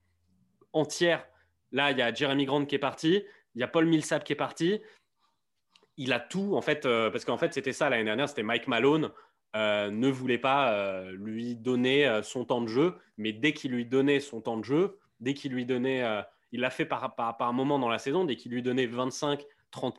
[0.74, 1.28] entière.
[1.72, 3.24] Là, il y a Jeremy Grant qui est parti,
[3.54, 4.82] il y a Paul Millsap qui est parti.
[5.98, 8.66] Il a tout, en fait, euh, parce qu'en fait, c'était ça l'année dernière, c'était Mike
[8.66, 9.12] Malone.
[9.56, 13.72] Euh, ne voulait pas euh, lui donner euh, son temps de jeu, mais dès qu'il
[13.72, 16.04] lui donnait son temps de jeu, dès qu'il lui donnait,
[16.52, 19.46] il l'a fait par, par, par moment dans la saison, dès qu'il lui donnait 25-30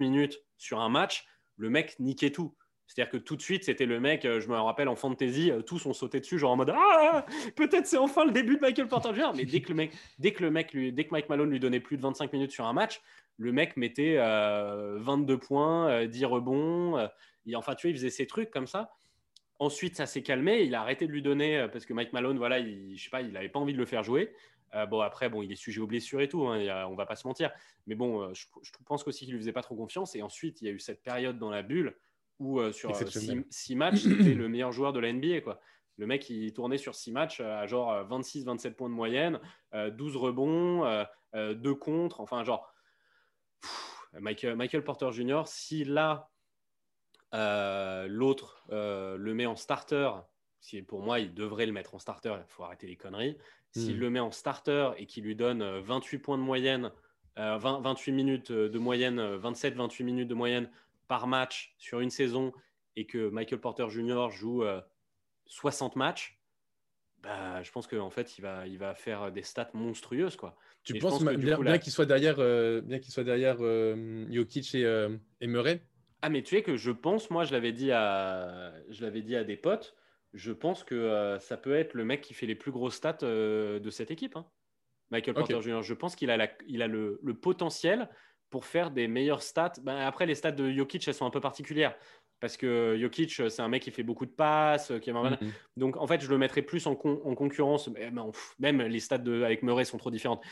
[0.01, 1.27] minutes sur un match,
[1.57, 2.55] le mec niquait tout.
[2.87, 5.93] C'est-à-dire que tout de suite, c'était le mec, je me rappelle en fantasy, tous ont
[5.93, 7.27] sauté dessus, genre en mode Ah,
[7.57, 9.33] peut-être c'est enfin le début de Michael Porter Jr.
[9.37, 11.81] Mais dès que le mec, dès que le mec dès que Mike Malone lui donnait
[11.81, 13.03] plus de 25 minutes sur un match,
[13.39, 17.09] le mec mettait euh, 22 points, euh, 10 rebonds.
[17.47, 18.91] et enfin, tu vois, il faisait ces trucs comme ça.
[19.61, 20.63] Ensuite, ça s'est calmé.
[20.63, 23.11] Il a arrêté de lui donner euh, parce que Mike Malone, voilà, il, je sais
[23.11, 24.33] pas, il avait pas envie de le faire jouer.
[24.75, 26.47] Euh, bon, après, bon, il est sujet aux blessures et tout.
[26.47, 27.51] Hein, a- on va pas se mentir.
[27.87, 30.15] Mais bon, euh, je, je pense aussi qu'il lui faisait pas trop confiance.
[30.15, 31.97] Et ensuite, il y a eu cette période dans la bulle
[32.39, 33.45] où euh, sur 6 Exceptionnel.
[33.77, 35.59] matchs, c'était le meilleur joueur de la NBA, quoi.
[35.97, 39.41] Le mec, il tournait sur 6 matchs à genre 26-27 points de moyenne,
[39.75, 40.85] euh, 12 rebonds,
[41.35, 42.73] euh, 2 contre, enfin genre
[43.61, 45.43] pff, Michael, Michael Porter Jr.
[45.47, 46.31] Si là
[47.33, 50.11] l'autre euh, le met en starter,
[50.61, 53.37] si pour moi il devrait le mettre en starter, il faut arrêter les conneries.
[53.73, 54.01] S'il Mm.
[54.01, 56.91] le met en starter et qu'il lui donne euh, 28 points de moyenne,
[57.39, 60.71] euh, 20 28 minutes euh, de moyenne, 27-28 minutes de moyenne
[61.07, 62.53] par match sur une saison
[62.97, 64.29] et que Michael Porter Jr.
[64.31, 64.81] joue euh,
[65.47, 66.39] 60 matchs,
[67.23, 70.37] bah, je pense qu'en fait il va, il va faire des stats monstrueuses.
[70.37, 70.57] Quoi.
[70.83, 74.27] Tu Et penses pense que bien, qu'il soit derrière, euh, bien qu'il soit derrière euh,
[74.31, 75.83] Jokic et, euh, et Murray?
[76.23, 79.37] Ah, mais tu sais que je pense, moi, je l'avais dit à, je l'avais dit
[79.37, 79.95] à des potes,
[80.35, 83.19] je pense que euh, ça peut être le mec qui fait les plus grosses stats
[83.23, 84.37] euh, de cette équipe.
[84.37, 84.47] hein.
[85.11, 85.35] Michael.
[85.35, 85.83] Porter Jr.
[85.83, 88.11] Je pense qu'il a, la- il a le, le potentiel
[88.51, 89.73] pour faire des meilleures stats.
[89.83, 91.97] Ben, après, les stats de Jokic, elles sont un peu particulières.
[92.41, 95.37] Parce que Jokic, c'est un mec qui fait beaucoup de passes, qui Mhm.
[95.77, 97.89] donc en fait, je le mettrais plus en, con- en concurrence.
[97.89, 100.45] Mais, pff, même les stats de, avec Murray sont trop différentes.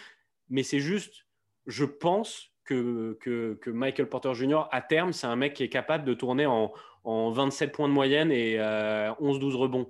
[0.48, 1.26] Mais c'est juste,
[1.66, 4.64] je pense que, que, que Michael Porter Jr.
[4.70, 6.72] à terme, c'est un mec qui est capable de tourner en,
[7.04, 9.88] en 27 points de moyenne et euh, 11-12 rebonds.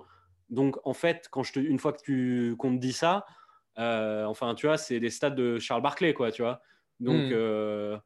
[0.49, 3.25] Donc en fait, quand je te, une fois que tu qu'on te dit ça,
[3.79, 6.61] euh, enfin tu vois, c'est des stats de Charles Barkley, quoi, tu vois.
[6.99, 7.33] Donc Mm.
[7.33, 7.97] euh,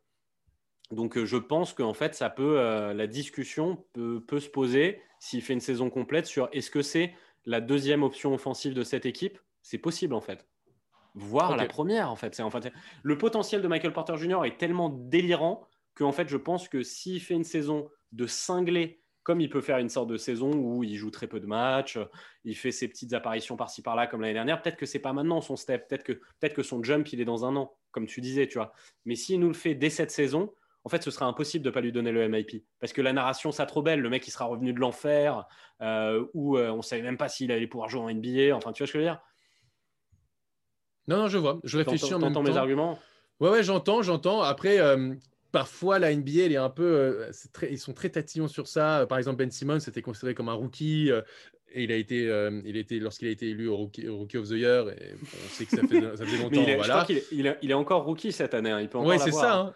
[0.92, 5.02] donc euh, je pense qu'en fait, ça peut, euh, la discussion peut, peut se poser
[5.20, 7.14] s'il fait une saison complète sur est-ce que c'est
[7.46, 9.40] la deuxième option offensive de cette équipe?
[9.62, 10.48] C'est possible en fait.
[11.14, 12.36] Voire la première en fait.
[12.36, 12.72] C'est en fait.
[13.04, 14.46] Le potentiel de Michael Porter Jr.
[14.46, 19.02] est tellement délirant que en fait, je pense que s'il fait une saison de cinglé
[19.24, 22.00] comme il peut faire une sorte de saison où il joue très peu de matchs,
[22.44, 24.62] il fait ses petites apparitions par-ci par-là comme l'année dernière.
[24.62, 27.26] Peut-être que c'est pas maintenant son step, peut-être que, peut que son jump il est
[27.26, 28.74] dans un an, comme tu disais, tu vois.
[29.06, 30.52] Mais s'il nous le fait dès cette saison,
[30.84, 32.66] en fait, ce sera impossible de ne pas lui donner le MIP.
[32.80, 34.00] Parce que la narration, ça trop belle.
[34.00, 35.46] Le mec, il sera revenu de l'enfer,
[35.82, 38.56] euh, ou euh, on ne savait même pas s'il allait pouvoir jouer en NBA.
[38.56, 39.22] Enfin, tu vois ce que je veux dire?
[41.08, 41.60] Non, non, je vois.
[41.64, 42.44] Je réfléchis en même temps.
[42.44, 43.00] mes arguments?
[43.40, 44.42] Ouais, ouais, j'entends, j'entends.
[44.42, 45.14] Après, euh,
[45.52, 49.06] parfois, la NBA, elle est un peu, très, ils sont très tatillons sur ça.
[49.10, 51.12] Par exemple, Ben Simmons était considéré comme un rookie.
[51.74, 54.52] Et il a été, euh, il était lorsqu'il a été élu au rookie, of the
[54.52, 54.90] Year.
[54.90, 56.62] Et on sait que ça, fait, ça faisait longtemps.
[56.62, 56.84] il est, voilà.
[56.84, 58.72] Je crois qu'il est, il est, encore rookie cette année.
[58.72, 58.82] Hein.
[58.82, 59.12] Il peut encore.
[59.12, 59.56] Oui, c'est ça.
[59.58, 59.74] Hein.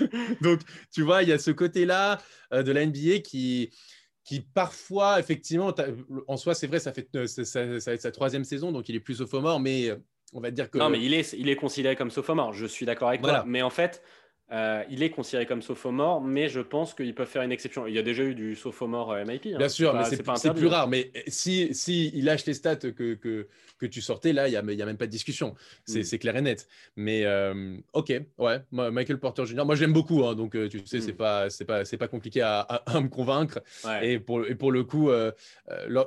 [0.40, 0.60] Donc,
[0.92, 2.18] tu vois, il y a ce côté-là
[2.52, 3.70] euh, de la NBA qui,
[4.30, 5.74] qui parfois, effectivement,
[6.28, 8.94] en soi, c'est vrai, ça fait ça, ça, va être sa troisième saison, donc il
[8.94, 9.90] est plus sophomore, mais
[10.32, 10.78] on va dire que.
[10.78, 12.52] Non, mais il est, il est considéré comme sophomore.
[12.52, 13.42] Je suis d'accord avec toi.
[13.44, 14.04] Mais en fait,
[14.52, 17.86] euh, il est considéré comme sophomore, mais je pense qu'ils peuvent faire une exception.
[17.86, 19.46] Il y a déjà eu du sophomore euh, MIP.
[19.46, 19.58] Hein.
[19.58, 20.88] Bien sûr, mais c'est plus rare.
[20.88, 23.46] Mais si, si il lâche les stats que, que,
[23.78, 25.54] que tu sortais, là, il n'y a, y a même pas de discussion.
[25.84, 26.18] C'est mm.
[26.18, 26.66] clair et net.
[26.96, 31.12] Mais euh, ok, ouais, Michael Porter Jr., moi j'aime beaucoup, hein, donc tu sais, c'est
[31.12, 31.16] mm.
[31.16, 33.60] pas, pas, pas compliqué à, à, me convaincre.
[34.02, 35.10] Et, pour, et pour le coup,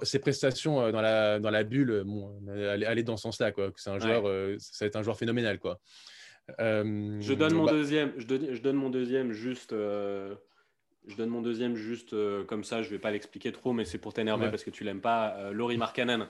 [0.01, 3.53] ses prestations dans la, dans la bulle, bon, aller, dans ce sens-là.
[3.77, 4.23] C'est un joueur,
[4.59, 5.59] ça va être un joueur phénoménal.
[5.59, 5.79] quoi.
[6.59, 8.13] Euh, je donne mon bah deuxième.
[8.17, 9.73] Je donne, je donne, mon deuxième juste.
[9.73, 10.35] Euh,
[11.07, 12.81] je donne mon deuxième juste euh, comme ça.
[12.81, 15.51] Je vais pas l'expliquer trop, mais c'est pour t'énerver parce que tu l'aimes pas.
[15.51, 16.27] Laurie Markkanen.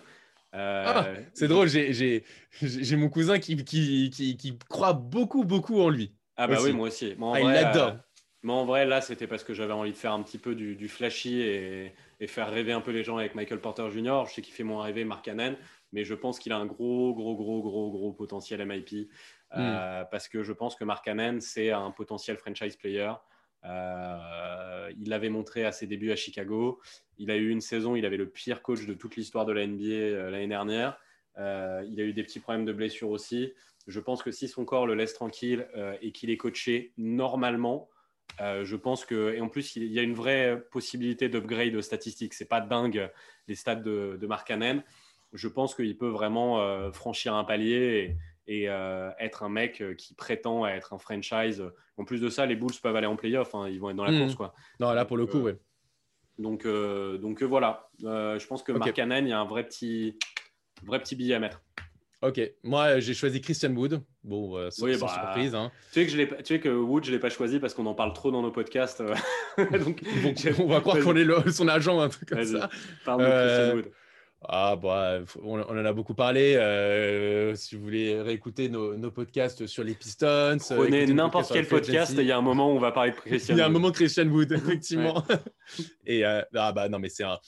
[0.53, 1.67] Ah, c'est drôle.
[1.67, 6.13] J'ai mon cousin qui, qui, qui, croit beaucoup, beaucoup en lui.
[6.35, 7.13] Ah bah oui, moi aussi.
[7.17, 7.99] Moi, en ah, vrai, il
[8.43, 10.87] mais en vrai, là, c'était parce que j'avais envie de faire un petit peu du,
[10.89, 14.23] flashy et, et, faire rêver un peu les gens avec Michael Porter Jr.
[14.27, 15.55] Je sais qu'il fait moins rêver Mark Cannon,
[15.93, 19.09] mais je pense qu'il a un gros, gros, gros, gros, gros potentiel MIP.
[19.55, 20.07] Euh, hmm.
[20.09, 23.11] parce que je pense que Mark Cannon, c'est un potentiel franchise player.
[23.65, 26.81] Euh, il l'avait montré à ses débuts à Chicago.
[27.17, 29.65] Il a eu une saison, il avait le pire coach de toute l'histoire de la
[29.65, 30.97] NBA euh, l'année dernière.
[31.37, 33.53] il a eu des petits problèmes de blessure aussi.
[33.87, 35.67] Je pense que si son corps le laisse tranquille
[36.01, 37.89] et qu'il est coaché normalement,
[38.39, 42.33] je pense que, et en plus, il y a une vraie possibilité d'upgrade statistiques.
[42.33, 43.11] C'est pas dingue
[43.49, 44.81] les stats de, de Mark Cannon.
[45.33, 48.15] Je pense qu'il peut vraiment franchir un palier
[48.47, 51.63] et euh, être un mec euh, qui prétend être un franchise.
[51.97, 54.05] En plus de ça, les Bulls peuvent aller en playoff, hein, ils vont être dans
[54.05, 54.19] la hmm.
[54.19, 54.35] course.
[54.35, 54.53] Quoi.
[54.79, 55.59] Non, là pour le coup, euh, oui.
[56.39, 60.17] Donc, donc voilà, je pense que Mark Cannon, il y a un vrai petit,
[60.83, 61.61] vrai petit billet à mettre.
[62.23, 64.01] Ok, moi j'ai choisi Christian Wood.
[64.23, 65.53] Bon, sans, bah, surprise.
[65.53, 65.71] Hein.
[65.91, 67.85] Tu, sais que je tu sais que Wood, je ne l'ai pas choisi parce qu'on
[67.85, 69.03] en parle trop dans nos podcasts.
[69.57, 70.01] donc,
[70.57, 72.69] on va croire qu'on est son agent, un truc comme ça.
[73.05, 73.91] Parle de Christian Wood.
[74.45, 76.55] Ah, bah, on, en a beaucoup parlé.
[76.55, 82.13] Euh, si vous voulez réécouter nos, podcasts sur les Pistons, prenez n'importe quel podcast.
[82.17, 83.55] Il y a un moment où on va parler de Christian.
[83.55, 85.23] il y a un moment de Christian Wood, effectivement.
[86.05, 87.39] Et euh, ah bah non, mais c'est un,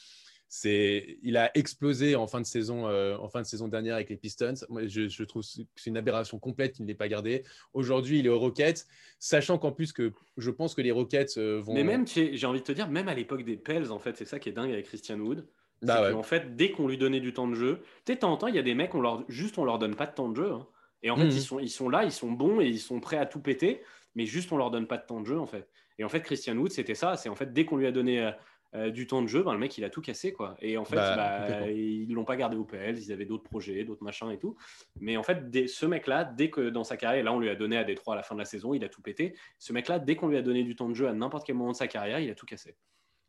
[0.48, 4.10] c'est, il a explosé en fin de saison, euh, en fin de saison dernière avec
[4.10, 4.54] les Pistons.
[4.70, 7.44] Moi, je, trouve que c'est une aberration complète qu'il ne l'ait pas gardé.
[7.74, 8.86] Aujourd'hui, il est aux Rockets,
[9.20, 11.74] sachant qu'en plus que je pense que les Rockets vont.
[11.74, 14.26] Mais même, j'ai envie de te dire, même à l'époque des Pels, en fait, c'est
[14.26, 15.46] ça qui est dingue avec Christian Wood
[15.82, 18.56] bah en fait, dès qu'on lui donnait du temps de jeu, tu sais, temps il
[18.56, 20.52] y a des mecs, on leur, juste on leur donne pas de temps de jeu.
[20.52, 20.68] Hein.
[21.04, 21.32] Et en fait, mhm.
[21.32, 23.82] ils, sont, ils sont là, ils sont bons et ils sont prêts à tout péter,
[24.16, 25.70] mais juste on leur donne pas de temps de jeu, en fait.
[26.00, 27.16] Et en fait, Christian Wood, c'était ça.
[27.16, 28.32] C'est en fait, dès qu'on lui a donné euh,
[28.74, 30.58] euh, du temps de jeu, ben, le mec, il a tout cassé, quoi.
[30.62, 33.84] Et en fait, bah, bah, ils l'ont pas gardé au PL, ils avaient d'autres projets,
[33.86, 34.58] d'autres machins et tout.
[35.00, 37.56] Mais en fait, dès, ce mec-là, dès que dans sa carrière, là, on lui a
[37.56, 39.36] donné à Détroit à la fin de la saison, il a tout pété.
[39.60, 41.72] Ce mec-là, dès qu'on lui a donné du temps de jeu à n'importe quel moment
[41.72, 42.76] de sa carrière, il a tout cassé.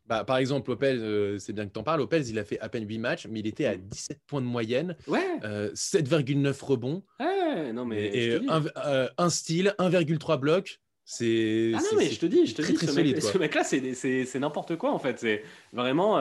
[0.07, 1.99] Bah, par exemple, Lopez, euh, c'est bien que tu en parles.
[1.99, 4.19] Lopez, il a fait à peine 8 matchs, mais il était à 17 mm.
[4.27, 5.39] points de moyenne, ouais.
[5.41, 7.03] 7,9 euh, rebonds.
[7.19, 10.79] Ouais, non, mais et, un, euh, un, style, 1,3 blocs.
[11.03, 11.73] C'est.
[11.75, 14.91] Ah non, mais je te dis, je te dis, ce, mec, là c'est n'importe quoi
[14.91, 15.19] en fait.
[15.19, 16.19] C'est vraiment,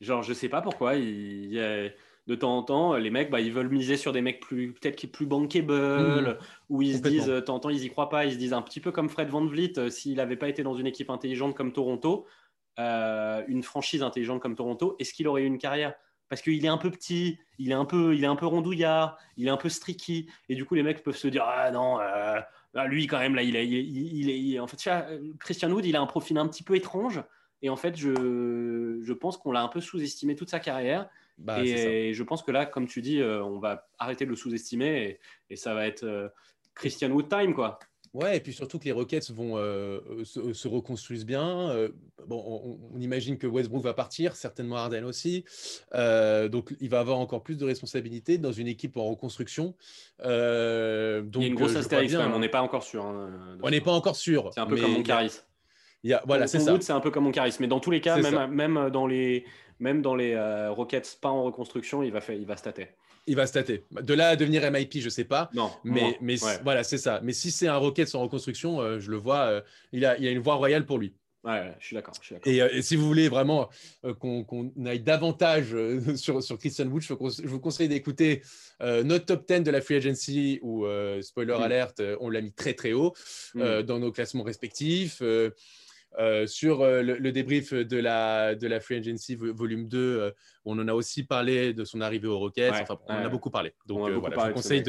[0.00, 0.96] genre, je sais pas pourquoi.
[0.96, 1.92] Il,
[2.26, 4.96] de temps en temps, les mecs, bah, ils veulent miser sur des mecs plus, peut-être
[4.96, 6.36] qui plus bankable, mm.
[6.68, 8.26] ou ils se disent, de temps en temps, ils y croient pas.
[8.26, 10.74] Ils se disent un petit peu comme Fred Van Vliet, s'il n'avait pas été dans
[10.74, 12.26] une équipe intelligente comme Toronto,
[12.78, 15.94] euh, une franchise intelligente comme Toronto, est-ce qu'il aurait eu une carrière?
[16.28, 19.18] Parce qu'il est un peu petit, il est un peu, il est un peu rondouillard,
[19.36, 21.98] il est un peu streaky, et du coup les mecs peuvent se dire ah non,
[22.00, 22.38] euh,
[22.74, 24.90] bah, lui quand même là, il est, il, est, en fait,
[25.40, 27.22] Christian Wood, il a un profil un petit peu étrange,
[27.62, 31.08] et en fait je, je pense qu'on l'a un peu sous-estimé toute sa carrière,
[31.38, 34.36] bah, et je pense que là, comme tu dis, euh, on va arrêter de le
[34.36, 35.18] sous-estimer,
[35.50, 36.32] et, ça va être
[36.74, 37.78] Christian Wood time quoi.
[38.14, 41.70] Ouais, et puis surtout que les Rockets vont euh, se, reconstruisent bien.
[41.70, 41.90] Euh,
[42.26, 45.44] bon, on, imagine que Westbrook va partir, certainement Harden aussi.
[45.94, 49.74] Euh, donc, il va avoir encore plus de responsabilités dans une équipe en reconstruction.
[50.18, 53.04] donc, il y a une grosse astérisque, on n'est pas encore sûr.
[53.04, 54.50] Hein, on n'est pas encore sûr.
[54.54, 55.40] C'est un peu comme mon Caris.
[56.04, 56.94] Il y a, voilà, c'est ça.
[56.94, 57.62] Un peu comme mon charisme.
[57.62, 59.44] Mais dans tous les cas, même, même dans les,
[59.80, 60.38] même dans les
[60.68, 62.88] Rockets pas en reconstruction, il va, faire, il va stater.
[63.28, 63.84] Il va stater.
[63.92, 65.50] De là à devenir MIP, je sais pas.
[65.54, 66.12] Non, Mais, moins.
[66.20, 66.58] mais ouais.
[66.64, 67.20] voilà, c'est ça.
[67.22, 69.60] Mais si c'est un Rocket sans reconstruction, euh, je le vois, euh,
[69.92, 71.14] il, a, il a une voie royale pour lui.
[71.44, 72.14] Ouais, je suis d'accord.
[72.46, 73.68] Et, euh, et si vous voulez vraiment
[74.04, 77.88] euh, qu'on aille davantage euh, sur, sur Christian Wood, je, vous conse- je vous conseille
[77.88, 78.42] d'écouter
[78.80, 80.84] notre top 10 de la Free Agency où,
[81.22, 81.62] spoiler Mm.
[81.62, 83.14] alert, euh, on l'a mis très très haut
[83.54, 83.82] Mm.
[83.82, 85.22] dans nos classements respectifs.
[86.18, 89.98] Euh, sur euh, le, le débrief de la, de la Free Agency vo- volume 2,
[89.98, 90.30] euh,
[90.64, 92.70] on en a aussi parlé de son arrivée au Rockets.
[92.72, 93.72] Ouais, enfin, on en a beaucoup parlé.
[93.86, 94.82] Donc euh, beaucoup voilà, parlé je vous conseille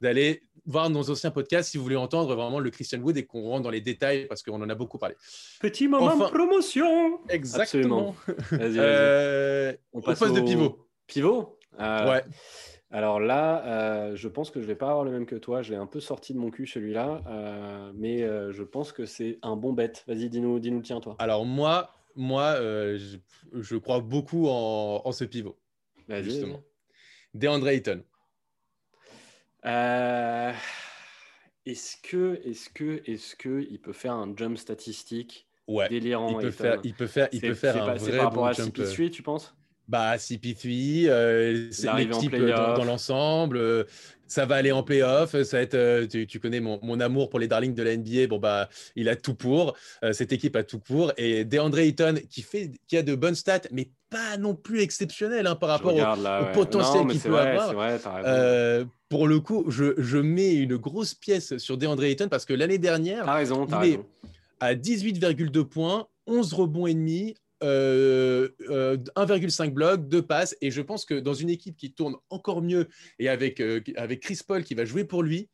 [0.00, 3.42] d'aller voir nos anciens podcasts si vous voulez entendre vraiment le Christian Wood et qu'on
[3.48, 5.14] rentre dans les détails parce qu'on en a beaucoup parlé.
[5.60, 7.20] Petit moment Enfin- de promotion.
[7.30, 8.14] Exactement.
[8.26, 8.76] Vas-y, vas-y.
[8.78, 10.86] Euh, On au passe poste de pivot.
[11.06, 12.24] Pivot Euh, Ouais.
[12.90, 15.60] Alors là, euh, je pense que je vais pas avoir le même que toi.
[15.62, 19.06] Je l'ai un peu sorti de mon cul celui-là, euh, mais euh, je pense que
[19.06, 19.92] c'est un bon bet.
[20.06, 21.16] Vas-y, dis-nous, dis-nous le tien, toi.
[21.18, 23.18] Alors moi, moi je,
[23.54, 25.58] je crois beaucoup en, en ce pivot,
[26.08, 26.24] Vas-y.
[26.24, 26.62] justement.
[27.34, 28.02] DeAndre Ayton.
[31.66, 35.88] Est-ce que, est-ce que, est-ce que il peut faire un jump statistique Ouais.
[35.88, 38.26] délirant Il peut, Ayton faire, il peut faire, il peut faire un pas- vrai par
[38.26, 38.76] rapport bon à jump.
[38.78, 39.56] CP3, tu penses?
[39.88, 42.76] Bah, CP3, euh, c'est l'équipe dans, play-off.
[42.78, 43.56] dans l'ensemble.
[43.56, 43.84] euh,
[44.28, 45.40] ça va aller en playoff.
[45.42, 47.96] Ça va être, euh, tu, tu connais mon, mon amour pour les darlings de la
[47.96, 48.26] NBA.
[48.26, 49.76] Bon, bah, il a tout pour.
[50.02, 51.12] euh, cette équipe a tout pour.
[51.16, 55.46] Et DeAndre Ayton, qui, fait, qui a de bonnes stats, mais pas non plus exceptionnelles
[55.46, 57.72] hein, par rapport au, potentiel qu'il peut vrai, avoir.
[57.72, 57.98] Vrai.
[58.24, 62.54] Euh, pour le coup, je, je mets une grosse pièce sur DeAndre Ayton parce que
[62.54, 64.00] l'année dernière, raison, il est-
[64.58, 70.56] à 18,2 points, 11 rebonds et demi, euh, euh, 1,5 blocs, 2 passes.
[70.60, 72.88] Et je pense que dans une équipe qui tourne encore mieux
[73.18, 75.48] et avec, euh, avec Chris Paul qui va jouer pour lui,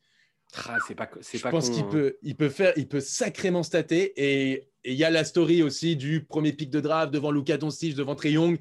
[0.67, 1.89] Ah, pas, je pas pense qu'il hein.
[1.91, 4.13] peut, il peut faire, il peut sacrément stater.
[4.17, 7.95] Et il y a la story aussi du premier pic de draft devant Luka Doncic,
[7.95, 8.59] devant Trey Young.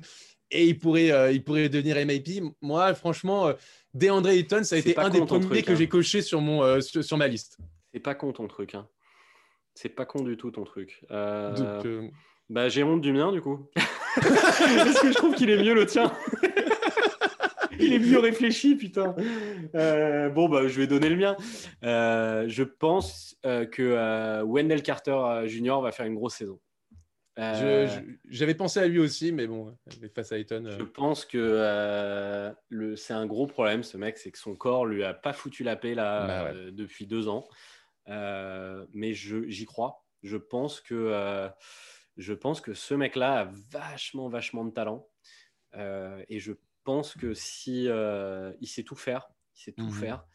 [0.54, 2.44] Et il pourrait, euh, il pourrait devenir MIP.
[2.62, 3.54] Moi, franchement, euh,
[3.94, 5.76] DeAndre Ayton, ça a été un des premiers truc, que hein.
[5.76, 7.58] j'ai coché sur, mon, sur, sur ma liste.
[7.94, 8.76] C'est pas con ton truc.
[8.76, 8.88] Hein.
[9.74, 11.04] C'est pas con du tout ton truc.
[11.10, 12.12] Donc,
[12.52, 13.66] Bah, j'ai honte du mien du coup.
[14.16, 16.12] Parce que je trouve qu'il est mieux le tien.
[17.80, 19.16] Il est mieux réfléchi, putain.
[19.74, 21.36] Euh, bon, bah, je vais donner le mien.
[21.84, 25.82] Euh, je pense euh, que euh, Wendell Carter euh, Jr.
[25.82, 26.60] va faire une grosse saison.
[27.40, 27.88] Euh,
[28.30, 29.76] J'avais pensé à lui aussi, mais bon,
[30.14, 30.64] face à Ayton.
[30.66, 34.54] euh, Je pense que euh, le- c'est un gros problème, ce mec, c'est que son
[34.54, 36.52] corps lui a pas foutu la paix là Bah ouais.
[36.56, 37.48] euh, depuis deux ans.
[38.10, 40.04] Euh, mais je- j'y crois.
[40.22, 41.48] Je pense que euh,
[42.18, 45.08] je pense que ce mec-là a vachement, vachement de talent.
[45.76, 46.54] Euh, et je
[46.84, 49.92] pense que si euh, il sait tout faire, il sait tout Mhm.
[49.92, 50.26] faire.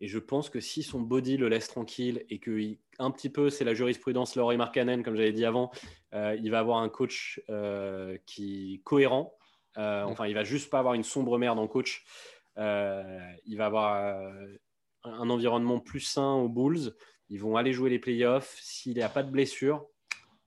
[0.00, 3.30] Et je pense que si son body le laisse tranquille et que il- un petit
[3.30, 5.70] peu, c'est la jurisprudence Laurie Markkanen, comme j'avais dit avant,
[6.14, 7.40] euh, il va avoir un coach
[8.26, 9.36] qui cohérent.
[9.76, 12.04] Enfin, il va juste pas avoir une sombre merde en coach.
[12.56, 14.32] Il va avoir
[15.04, 16.94] un environnement plus sain aux Bulls.
[17.30, 18.56] Ils vont aller jouer les playoffs.
[18.60, 19.86] S'il n'y a pas de blessure,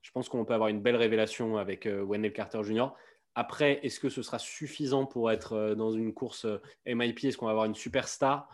[0.07, 2.93] je pense qu'on peut avoir une belle révélation avec euh, Wendell Carter Jr.
[3.35, 7.37] Après, est-ce que ce sera suffisant pour être euh, dans une course euh, MIP Est-ce
[7.37, 8.47] qu'on va avoir une superstar?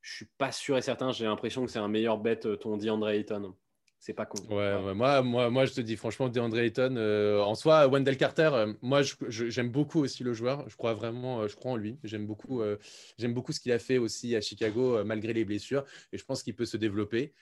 [0.00, 1.12] Je suis pas sûr et certain.
[1.12, 3.54] J'ai l'impression que c'est un meilleur bet, ton DeAndre Ayton.
[3.98, 4.38] C'est pas con.
[4.50, 8.16] Ouais, ouais, moi, moi, moi, je te dis franchement, DeAndre Ayton, euh, en soi, Wendell
[8.16, 10.68] Carter, euh, moi, j'aime beaucoup aussi le joueur.
[10.68, 11.98] Je crois vraiment, euh, je crois en lui.
[12.04, 12.62] J'aime beaucoup,
[13.18, 15.84] j'aime beaucoup ce qu'il a fait aussi à Chicago, malgré les blessures.
[16.12, 17.32] Et je pense qu'il peut se développer.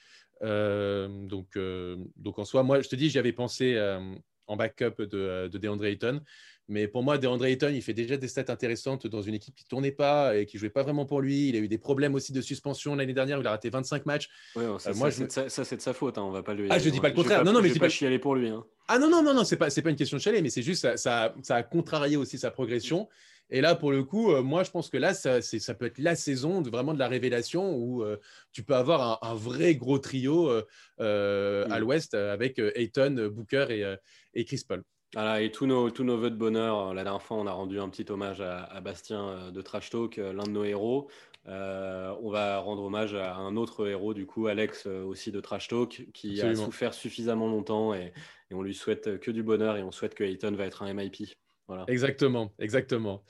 [0.42, 3.98] Euh, donc, euh, donc, en soi, moi, je te dis, j'y avais pensé euh,
[4.46, 6.20] en backup de, de DeAndre Ayton.
[6.66, 9.66] Mais pour moi, DeAndre Ayton, il fait déjà des stats intéressantes dans une équipe qui
[9.66, 11.50] tournait pas et qui jouait pas vraiment pour lui.
[11.50, 13.36] Il a eu des problèmes aussi de suspension l'année dernière.
[13.38, 14.30] où Il a raté 25 matchs.
[14.56, 16.16] Ouais, ça, Euh, moi, ça, je- c'est de sa- ça, c'est de sa faute.
[16.16, 16.68] hein, On va pas lui.
[16.70, 17.44] Ah, je dis pas le contraire.
[17.44, 18.48] Non, non, mais je dis pas pas- chialer pour lui.
[18.48, 18.64] hein.
[18.88, 20.96] Ah non, non, non, non, c'est pas, pas une question de chalet, mais c'est juste
[20.96, 23.08] ça, ça a contrarié aussi sa progression.
[23.56, 25.86] Et là, pour le coup, euh, moi, je pense que là, ça, c'est- ça peut
[25.86, 28.16] être la saison de vraiment de la révélation où euh,
[28.50, 30.50] tu peux avoir un, un vrai gros trio
[30.98, 31.80] euh, à Mm.
[31.80, 33.94] l'ouest avec Ayton, Booker et,
[34.34, 34.82] et Chris Paul.
[35.14, 37.78] Voilà, et tous nos, tous nos voeux de bonheur, la dernière fois, on a rendu
[37.78, 41.08] un petit hommage à, à Bastien de Trash Talk, l'un de nos héros.
[41.46, 46.08] On va rendre hommage à un autre héros, du coup, Alex, aussi de Trash Talk,
[46.12, 48.12] qui a souffert suffisamment longtemps et,
[48.50, 50.88] et on lui souhaite que du bonheur et on souhaite que Ayton va être un
[50.92, 51.36] MIP.
[51.66, 51.84] Voilà.
[51.88, 53.22] Exactement, exactement.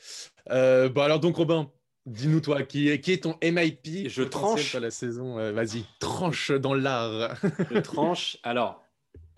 [0.51, 1.70] Euh, bon, alors donc, Robin,
[2.07, 4.74] dis-nous toi, qui est, qui est ton MIP Je tranche.
[4.74, 5.39] la saison?
[5.39, 7.37] Euh, Vas-y, tranche dans l'art.
[7.70, 8.39] Je tranche.
[8.43, 8.82] Alors,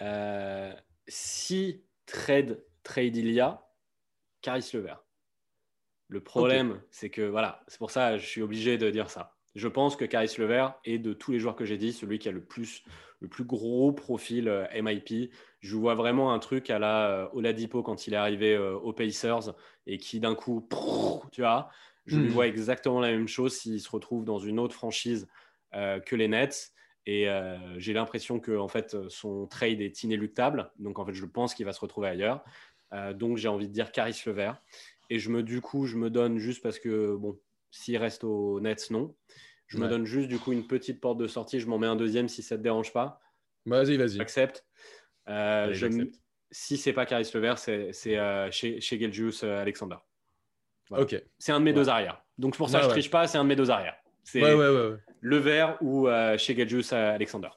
[0.00, 0.72] euh,
[1.08, 3.66] si trade, trade il y a,
[4.42, 5.02] Caris Levert.
[6.08, 9.35] Le problème, c'est que voilà, c'est pour ça que je suis obligé de dire ça.
[9.56, 12.28] Je pense que Caris Levert est de tous les joueurs que j'ai dit celui qui
[12.28, 12.84] a le plus,
[13.20, 15.32] le plus gros profil euh, MIP.
[15.60, 18.92] Je vois vraiment un truc à la euh, Oladipo quand il est arrivé euh, aux
[18.92, 19.54] Pacers
[19.86, 20.68] et qui d'un coup,
[21.32, 21.70] tu vois,
[22.06, 22.32] je lui Mm.
[22.32, 25.26] vois exactement la même chose s'il se retrouve dans une autre franchise
[25.74, 26.72] euh, que les Nets.
[27.06, 30.70] Et euh, j'ai l'impression que en fait, son trade est inéluctable.
[30.78, 32.44] Donc en fait, je pense qu'il va se retrouver ailleurs.
[32.92, 34.60] Euh, donc j'ai envie de dire Caris Levert.
[35.08, 37.38] Et je me, du coup, je me donne juste parce que, bon,
[37.70, 39.14] s'il reste aux Nets, non.
[39.66, 41.58] Je me donne juste du coup une petite porte de sortie.
[41.60, 43.20] Je m'en mets un deuxième si ça ne te dérange pas.
[43.64, 44.16] Vas-y, vas-y.
[44.16, 44.64] J'accepte.
[45.28, 45.88] Euh, je
[46.52, 49.96] si c'est pas Caris Levert, c'est euh, chez, chez Gelgius euh, Alexander.
[50.88, 51.02] Voilà.
[51.04, 51.20] Ok.
[51.38, 51.76] C'est un de mes Ouais.
[51.76, 52.22] deux arrières.
[52.38, 53.96] Donc pour ça Ouais, je triche pas, c'est un de mes deux arrières.
[54.22, 54.88] C'est Ouais, ouais, ouais.
[54.90, 54.96] ouais.
[55.20, 56.08] Levert ou
[56.38, 57.48] chez Gelgius Alexander.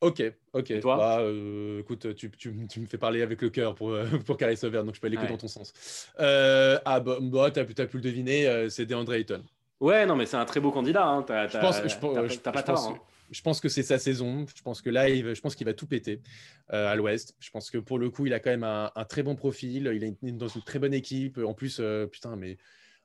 [0.00, 0.22] Ok,
[0.52, 0.70] ok.
[0.70, 3.90] Et toi Bah, euh, écoute, tu, tu- tu me fais parler avec le cœur pour,
[3.90, 5.28] euh, pour Caris Levert, donc je peux aller que Ouais.
[5.28, 6.08] dans ton sens.
[6.20, 9.42] Euh, ah, bah, bah t'as pu, t'as pu le deviner, euh, c'est DeAndre Ayton.
[9.80, 11.04] Ouais, non, mais c'est un très beau candidat.
[11.06, 11.24] Hein.
[11.28, 12.88] Je pense, je, pas tort.
[12.88, 12.98] hein.
[13.30, 14.46] je que c'est sa saison.
[14.56, 16.20] Je pense que là, il, je pense qu'il va tout péter
[16.68, 17.34] à l'Ouest.
[17.40, 19.88] Je pense que pour le coup, il a quand même un, un très bon profil.
[19.94, 21.38] Il est dans une très bonne équipe.
[21.38, 21.80] En plus,
[22.10, 22.56] putain, mais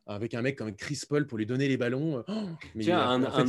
[0.07, 2.23] avec un mec comme Chris Paul pour lui donner les ballons.
[2.27, 2.33] oh,
[2.75, 3.43] mais Tiens, un, en fait,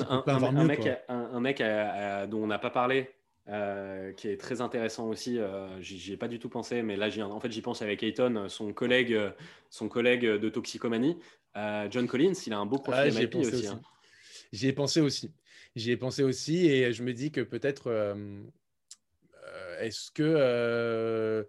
[1.41, 3.09] mec, un, dont on n'a pas parlé,
[3.49, 5.39] euh, qui est très intéressant aussi.
[5.39, 8.03] euh, j'y ai pas du tout pensé, mais là, j'y- en fait, j'y pense avec
[8.03, 9.31] Ayton, son collègue, euh,
[9.71, 11.19] son collègue de toxicomanie,
[11.57, 12.33] euh, John Collins.
[12.47, 13.57] Il a un beau profil Ah, j'y ai MIP pensé aussi.
[13.57, 13.67] aussi.
[13.69, 13.81] hein.
[14.53, 15.33] J'y ai pensé aussi.
[15.77, 18.15] J'y ai pensé aussi et je me dis que peut-être
[19.81, 21.47] est-ce que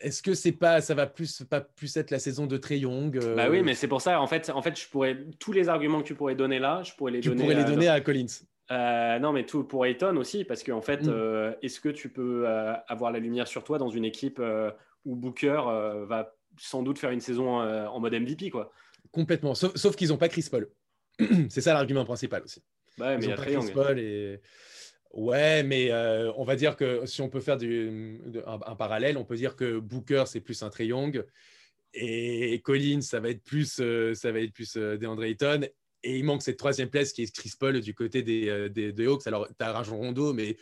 [0.00, 3.16] est-ce que c'est pas ça va plus pas plus être la saison de Trey Young
[3.16, 4.20] euh, Bah oui, mais c'est pour ça.
[4.20, 6.92] En fait, en fait, je pourrais tous les arguments que tu pourrais donner là, je
[6.94, 7.42] pourrais les tu donner.
[7.42, 8.26] pourrais les donner à Collins.
[8.72, 11.08] Euh, non, mais tout pour Ayton aussi, parce qu'en fait, Mm.
[11.10, 14.40] euh, est-ce que tu peux euh, avoir la lumière sur toi dans une équipe
[15.04, 15.60] où Booker
[16.08, 18.72] va sans doute faire une saison en mode MVP, quoi?
[19.10, 19.54] Complètement.
[19.54, 20.70] Sauf, sauf qu'ils n'ont pas Chris Paul.
[21.50, 22.62] c'est ça l'argument principal aussi.
[22.98, 23.72] Bah ouais, mais Ils n'ont a pas Chris.
[23.74, 24.40] Paul et
[25.12, 25.90] ouais, mais
[26.36, 29.36] on va dire que si on peut faire du, de- un, un parallèle, on peut
[29.36, 31.24] dire que Booker c'est plus un Trey Young
[31.94, 33.82] et Collins ça va être plus
[34.14, 35.60] ça va être plus DeAndre Ayton.
[36.04, 38.92] Et il manque cette troisième place qui est Chris Paul du côté des, euh, des,
[38.92, 39.26] des Hawks.
[39.26, 40.56] Alors, tu as Rajon Rondo, mais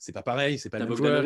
[0.00, 1.24] c'est pas pareil, c'est pas le même joueur.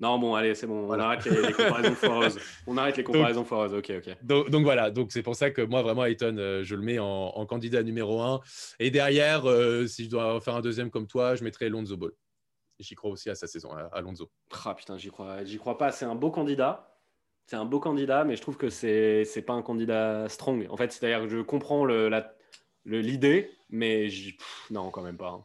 [0.00, 1.04] Non, bon, allez, c'est bon, Voilà.
[1.04, 2.38] on arrête les, les comparaisons foireuses.
[2.66, 4.16] On arrête les comparaisons foireuses, ok, ok.
[4.22, 6.98] Donc, donc voilà, donc c'est pour ça que moi vraiment Ayton, euh, je le mets
[6.98, 8.40] en, en candidat numéro un.
[8.78, 12.12] Et derrière, euh, si je dois faire un deuxième comme toi, je mettrais Lonzo Ball.
[12.78, 14.30] J'y crois aussi à sa saison, à, à Lonzo.
[14.66, 15.90] Ah putain, j'y crois, j'y crois pas.
[15.90, 16.94] C'est un beau candidat.
[17.46, 20.66] C'est un beau candidat, mais je trouve que c'est pas un candidat strong.
[20.68, 22.34] En fait, c'est-à-dire que je comprends le- la-
[22.96, 25.30] l'idée, mais pff, non, quand même pas.
[25.30, 25.44] hein.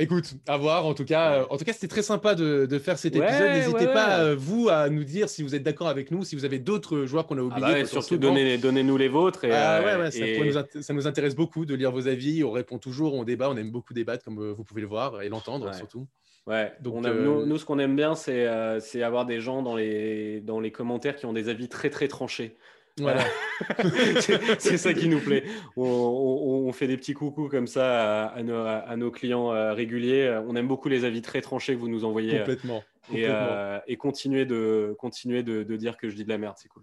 [0.00, 0.86] Écoute, à voir.
[0.86, 3.24] En tout cas, euh, en tout cas, c'était très sympa de, de faire cet Ouais,
[3.26, 3.50] épisode.
[3.50, 6.36] N'hésitez ouais, pas euh, vous à nous dire si vous êtes d'accord avec nous, si
[6.36, 7.60] vous avez d'autres joueurs qu'on a Ah oubliés.
[7.62, 8.34] bah ouais, surtout potentiellement.
[8.36, 9.44] donnez, donnez-nous les vôtres.
[9.44, 12.44] Et, Ah euh, ça, et- nous ça nous intéresse beaucoup de lire vos avis.
[12.44, 15.28] On répond toujours, on débat, on aime beaucoup débattre, comme vous pouvez le voir et
[15.28, 16.06] l'entendre surtout.
[16.46, 18.46] Ouais, Donc, on nous, nous, ce qu'on aime bien, c'est
[18.80, 22.06] c'est avoir des gens dans les, dans les commentaires qui ont des avis très très
[22.06, 22.56] tranchés.
[23.02, 23.24] Voilà.
[24.58, 25.44] c'est ça qui nous plaît.
[25.76, 29.52] On, on- on fait des petits coucous comme ça à, à nos, à nos clients
[29.52, 30.40] euh, réguliers.
[30.46, 32.34] On aime beaucoup les avis très tranchés que vous nous envoyez.
[32.36, 32.82] euh, complètement.
[33.10, 33.36] Et, complètement.
[33.40, 36.68] euh, et continuez, de, continuez de, de dire que je dis de la merde, c'est
[36.68, 36.82] cool.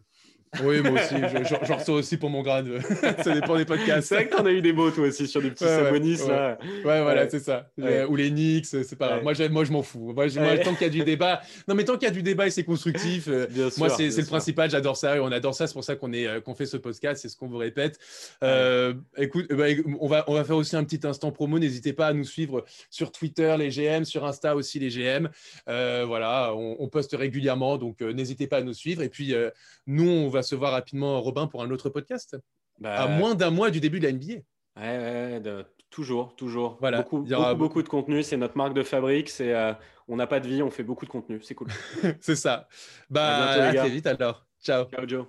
[0.64, 2.68] Oui, moi aussi, je- j'en reçois aussi pour mon grade.
[3.24, 4.08] ça dépend des podcasts.
[4.08, 5.84] C'est vrai que t'en as eu des beaux toi aussi sur des petits Ouais, ouais,
[5.86, 6.28] Sabonis ouais.
[6.30, 6.58] là.
[6.86, 7.28] Ouais, voilà, Ouais.
[7.30, 7.70] c'est ça.
[7.78, 8.00] Ouais.
[8.02, 9.18] Euh, Ou les Knicks, c'est pas grave.
[9.26, 9.36] Ouais.
[9.36, 10.14] Moi, moi, je m'en fous.
[10.14, 11.42] Moi, tant qu'il y a du débat.
[11.68, 13.28] Non, mais tant qu'il y a du débat et c'est constructif.
[13.28, 15.84] euh, Bien sûr, Moi, c'est le principal, j'adore ça et on adore ça, c'est pour
[15.84, 17.98] ça qu'on est, euh, qu'on fait ce podcast, c'est ce qu'on vous répète.
[18.44, 19.66] Euh, écoute, euh, bah,
[20.00, 22.66] on, va, on va faire aussi un petit instant promo, n'hésitez pas à nous suivre
[22.90, 25.30] sur Twitter, les GM, sur Insta aussi, les GM.
[25.70, 29.02] Euh, voilà, on, on poste régulièrement, donc euh, n'hésitez pas à nous suivre.
[29.02, 29.50] Et puis, euh,
[29.88, 32.38] nous, on va se voir rapidement, Robin, pour un autre podcast,
[32.80, 34.34] Bah, à moins d'un mois du début de la NBA.
[34.34, 34.42] Ouais,
[34.78, 34.98] ouais,
[35.34, 36.78] ouais, de- toujours, toujours.
[36.82, 38.22] Voilà, beaucoup, il y aura beaucoup, beaucoup de contenu.
[38.24, 39.30] C'est notre marque de fabrique.
[39.30, 39.74] C'est, euh,
[40.10, 41.40] on n'a pas de vie, on fait beaucoup de contenu.
[41.42, 41.68] C'est cool.
[42.22, 42.68] c'est ça.
[43.10, 44.46] Bah, À bientôt, à très vite alors.
[44.62, 44.86] Ciao.
[44.86, 45.26] Ciao, Joe.